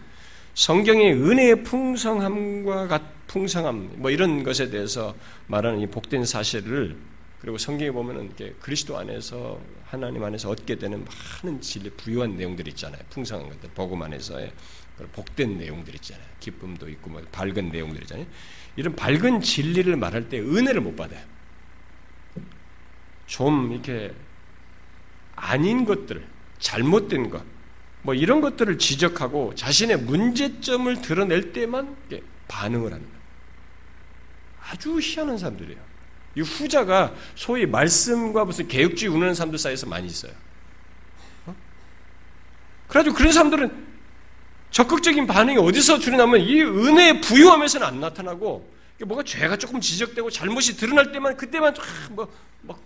[0.54, 5.14] 성경의 은혜의 풍성함과 같 풍성함 뭐 이런 것에 대해서
[5.48, 6.96] 말하는 이 복된 사실을
[7.40, 11.04] 그리고 성경에 보면은 그리스도 안에서 하나님 안에서 얻게 되는
[11.42, 13.00] 많은 진리 부유한 내용들이 있잖아요.
[13.10, 14.52] 풍성한 것들, 복음 안에서의
[15.12, 16.24] 복된 내용들 있잖아요.
[16.40, 18.26] 기쁨도 있고 뭐 밝은 내용들 있잖아요.
[18.76, 21.22] 이런 밝은 진리를 말할 때 은혜를 못 받아요.
[23.26, 24.12] 좀 이렇게
[25.36, 26.24] 아닌 것들,
[26.58, 27.42] 잘못된 것,
[28.04, 31.96] 뭐 이런 것들을 지적하고 자신의 문제점을 드러낼 때만
[32.46, 33.14] 반응을 거예요.
[34.62, 35.80] 아주 희한한 사람들이에요.
[36.36, 40.32] 이 후자가 소위 말씀과 무슨 개혁주의 운하는 사람들 사이에서 많이 있어요.
[41.46, 41.54] 어?
[42.88, 43.84] 그래가지고 그런 사람들은
[44.70, 48.72] 적극적인 반응이 어디서 드러나면 이 은혜의 부유함에서는 안 나타나고
[49.06, 51.74] 뭐가 죄가 조금 지적되고 잘못이 드러날 때만 그때만
[52.10, 52.28] 뭐
[52.66, 52.80] 막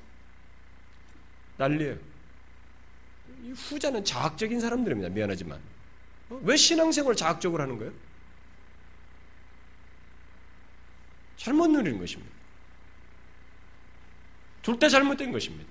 [1.57, 1.97] 난리예요.
[3.49, 5.09] 이 후자는 자학적인 사람들입니다.
[5.09, 5.59] 미안하지만
[6.29, 6.41] 어?
[6.43, 7.93] 왜 신앙생활을 자학적으로 하는 거예요?
[11.39, 12.31] 잘못 누리는 것입니다.
[14.63, 15.71] 둘 다 잘못된 것입니다.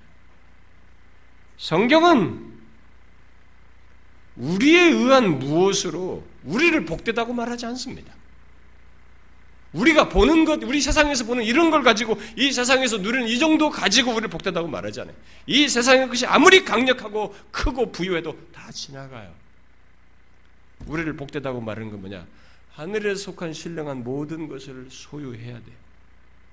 [1.56, 2.58] 성경은
[4.36, 8.12] 우리에 의한 무엇으로 우리를 복되다고 말하지 않습니다.
[9.72, 14.12] 우리가 보는 것, 우리 세상에서 보는 이런 걸 가지고 이 세상에서 누리는 이 정도 가지고
[14.12, 15.14] 우리를 복되다고 말하지 않아요.
[15.46, 19.32] 이 세상의 것이 아무리 강력하고 크고 부유해도 다 지나가요.
[20.86, 22.26] 우리를 복되다고 말하는 건 뭐냐?
[22.72, 25.64] 하늘에 속한 신령한 모든 것을 소유해야 돼.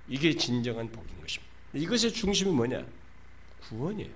[0.09, 1.53] 이게 진정한 복인 것입니다.
[1.73, 2.83] 이것의 중심이 뭐냐?
[3.69, 4.09] 구원이에요.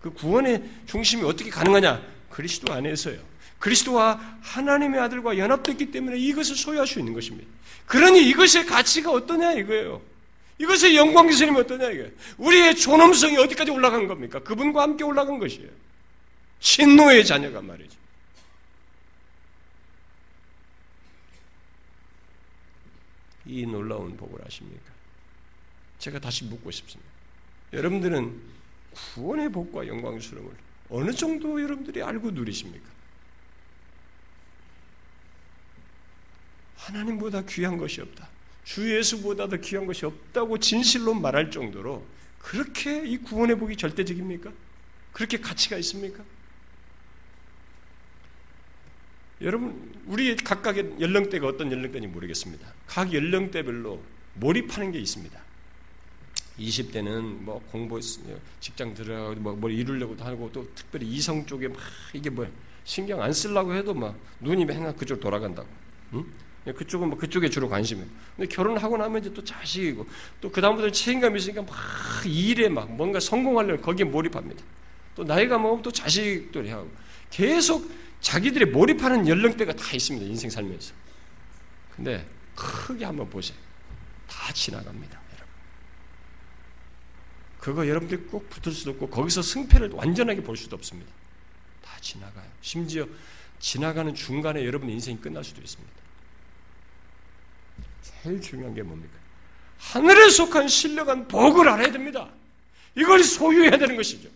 [0.00, 2.02] 그 구원의 중심이 어떻게 가능하냐?
[2.28, 3.31] 그리스도 안에서요.
[3.62, 7.48] 그리스도와 하나님의 아들과 연합됐기 때문에 이것을 소유할 수 있는 것입니다.
[7.86, 10.02] 그러니 이것의 가치가 어떠냐 이거예요.
[10.58, 12.10] 이것의 영광스러움이 어떠냐 이거예요.
[12.38, 14.40] 우리의 존엄성이 어디까지 올라간 겁니까?
[14.40, 15.70] 그분과 함께 올라간 것이에요.
[16.58, 17.96] 신노의 자녀가 말이죠.
[23.46, 24.90] 이 놀라운 복을 아십니까?
[26.00, 27.08] 제가 다시 묻고 싶습니다.
[27.72, 28.40] 여러분들은
[28.92, 30.52] 구원의 복과 영광스러움을
[30.90, 33.01] 어느 정도 여러분들이 알고 누리십니까?
[36.82, 38.28] 하나님보다 귀한 것이 없다.
[38.64, 42.04] 주 예수보다 더 귀한 것이 없다고 진실로 말할 정도로
[42.38, 44.52] 그렇게 이 구원의 복이 절대적입니까?
[45.12, 46.22] 그렇게 가치가 있습니까?
[49.40, 52.66] 여러분, 우리 각각의 연령대가 어떤 연령대인지 모르겠습니다.
[52.86, 54.02] 각 연령대별로
[54.34, 55.40] 몰입하는 게 있습니다.
[56.58, 58.00] 20대는 뭐 공부,
[58.60, 61.78] 직장 들어가고 뭐, 뭘 이루려고도 하고 또 특별히 이성 쪽에 막
[62.12, 62.46] 이게 뭐
[62.84, 65.68] 신경 안 쓰려고 해도 막 눈이 맨날 그쪽 돌아간다고.
[66.14, 66.24] 응?
[66.64, 68.02] 그쪽은 뭐 그쪽에 주로 관심이.
[68.36, 70.06] 근데 결혼하고 나면 이제 또 자식이고
[70.40, 71.74] 또 그 다음부터 책임감이 있으니까 막
[72.24, 74.62] 일에 막 뭔가 성공하려면 거기에 몰입합니다.
[75.16, 76.88] 또 나이가 먹으면 또 자식들이 하고
[77.30, 77.90] 계속
[78.20, 80.24] 자기들이 몰입하는 연령대가 다 있습니다.
[80.26, 80.94] 인생 살면서.
[81.96, 83.58] 근데 크게 한번 보세요.
[84.28, 85.20] 다 지나갑니다.
[87.58, 91.10] 그거 여러분들이 꼭 붙을 수도 없고 거기서 승패를 완전하게 볼 수도 없습니다.
[91.80, 92.44] 다 지나가요.
[92.60, 93.06] 심지어
[93.60, 96.01] 지나가는 중간에 여러분 인생이 끝날 수도 있습니다.
[98.02, 99.12] 제일 중요한 게 뭡니까?
[99.78, 102.28] 하늘에 속한 신령한 복을 알아야 됩니다.
[102.94, 104.28] 이걸 소유해야 되는 것이죠.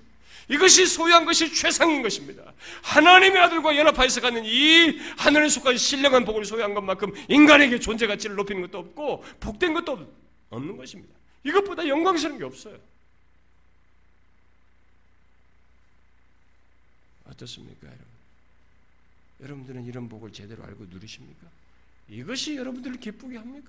[0.48, 2.42] 이것이 소유한 것이 최상인 것입니다.
[2.82, 8.62] 하나님의 아들과 연합하여서 갖는 이 하늘에 속한 신령한 복을 소유한 것만큼 인간에게 존재 가치를 높이는
[8.62, 10.12] 것도 없고 복된 것도
[10.50, 11.12] 없는 것입니다.
[11.44, 12.76] 이것보다 영광스러운 게 없어요.
[17.28, 18.06] 어떻습니까, 여러분?
[19.42, 21.48] 여러분들은 이런 복을 제대로 알고 누리십니까?
[22.08, 23.68] 이것이 여러분들을 기쁘게 합니까?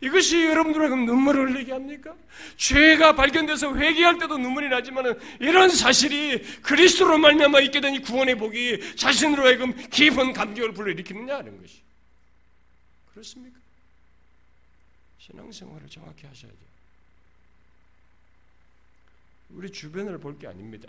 [0.00, 2.14] 이것이 여러분들에게 눈물을 흘리게 합니까?
[2.56, 8.96] 죄가 발견돼서 회개할 때도 눈물이 나지만 이런 사실이 그리스도로 말미암아 있게 된 이 구원의 복이
[8.96, 11.80] 자신으로 하여금 깊은 감격을 불러일으키느냐 하는 것이
[13.12, 13.58] 그렇습니까?
[15.18, 16.56] 신앙생활을 정확히 하셔야죠.
[19.50, 20.88] 우리 주변을 볼 게 아닙니다.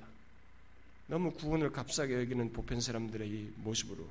[1.07, 4.05] 너무 구원을 값싸게 여기는 보편 사람들의 이 모습으로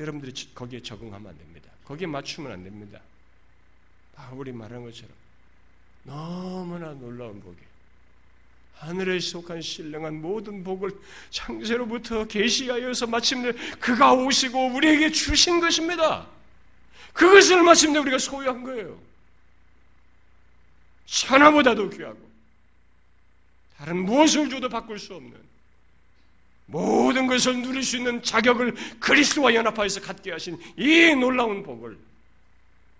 [0.00, 1.70] 여러분들이 거기에 적응하면 안 됩니다.
[1.84, 2.98] 거기에 맞추면 안 됩니다.
[4.14, 5.10] 바울이 말한 것처럼
[6.04, 7.58] 너무나 놀라운 복이
[8.76, 10.90] 하늘에 속한 신령한 모든 복을
[11.28, 16.26] 창세로부터 계시하여서 마침내 그가 오시고 우리에게 주신 것입니다.
[17.12, 18.98] 그것을 마침내 우리가 소유한 거예요.
[21.04, 22.30] 천하보다도 귀하고
[23.76, 25.49] 다른 무엇을 줘도 바꿀 수 없는
[26.70, 31.98] 모든 것을 누릴 수 있는 자격을 그리스도와 연합하여서 갖게 하신 이 놀라운 복을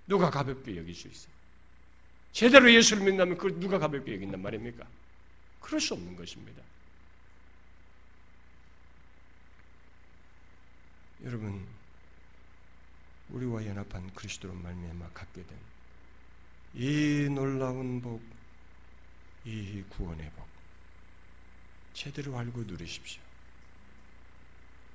[0.06, 1.32] 누가 가볍게 여길 수 있어요?
[2.32, 4.84] 제대로 예수를 믿는다면 그걸 누가 가볍게 여긴단 말입니까?
[5.60, 6.62] 그럴 수 없는 것입니다.
[11.24, 11.64] 여러분,
[13.30, 15.70] 우리와 연합한 그리스도로 말미암아 갖게 된
[16.74, 18.22] 이 놀라운 복,
[19.44, 20.46] 이 구원의 복
[21.94, 23.20] 제대로 알고 누리십시오.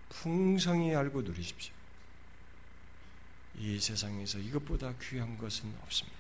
[0.09, 1.73] 풍성히 알고 누리십시오.
[3.57, 6.17] 이 세상에서 이것보다 귀한 것은 없습니다.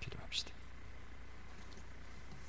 [0.00, 0.57] 기도합시다.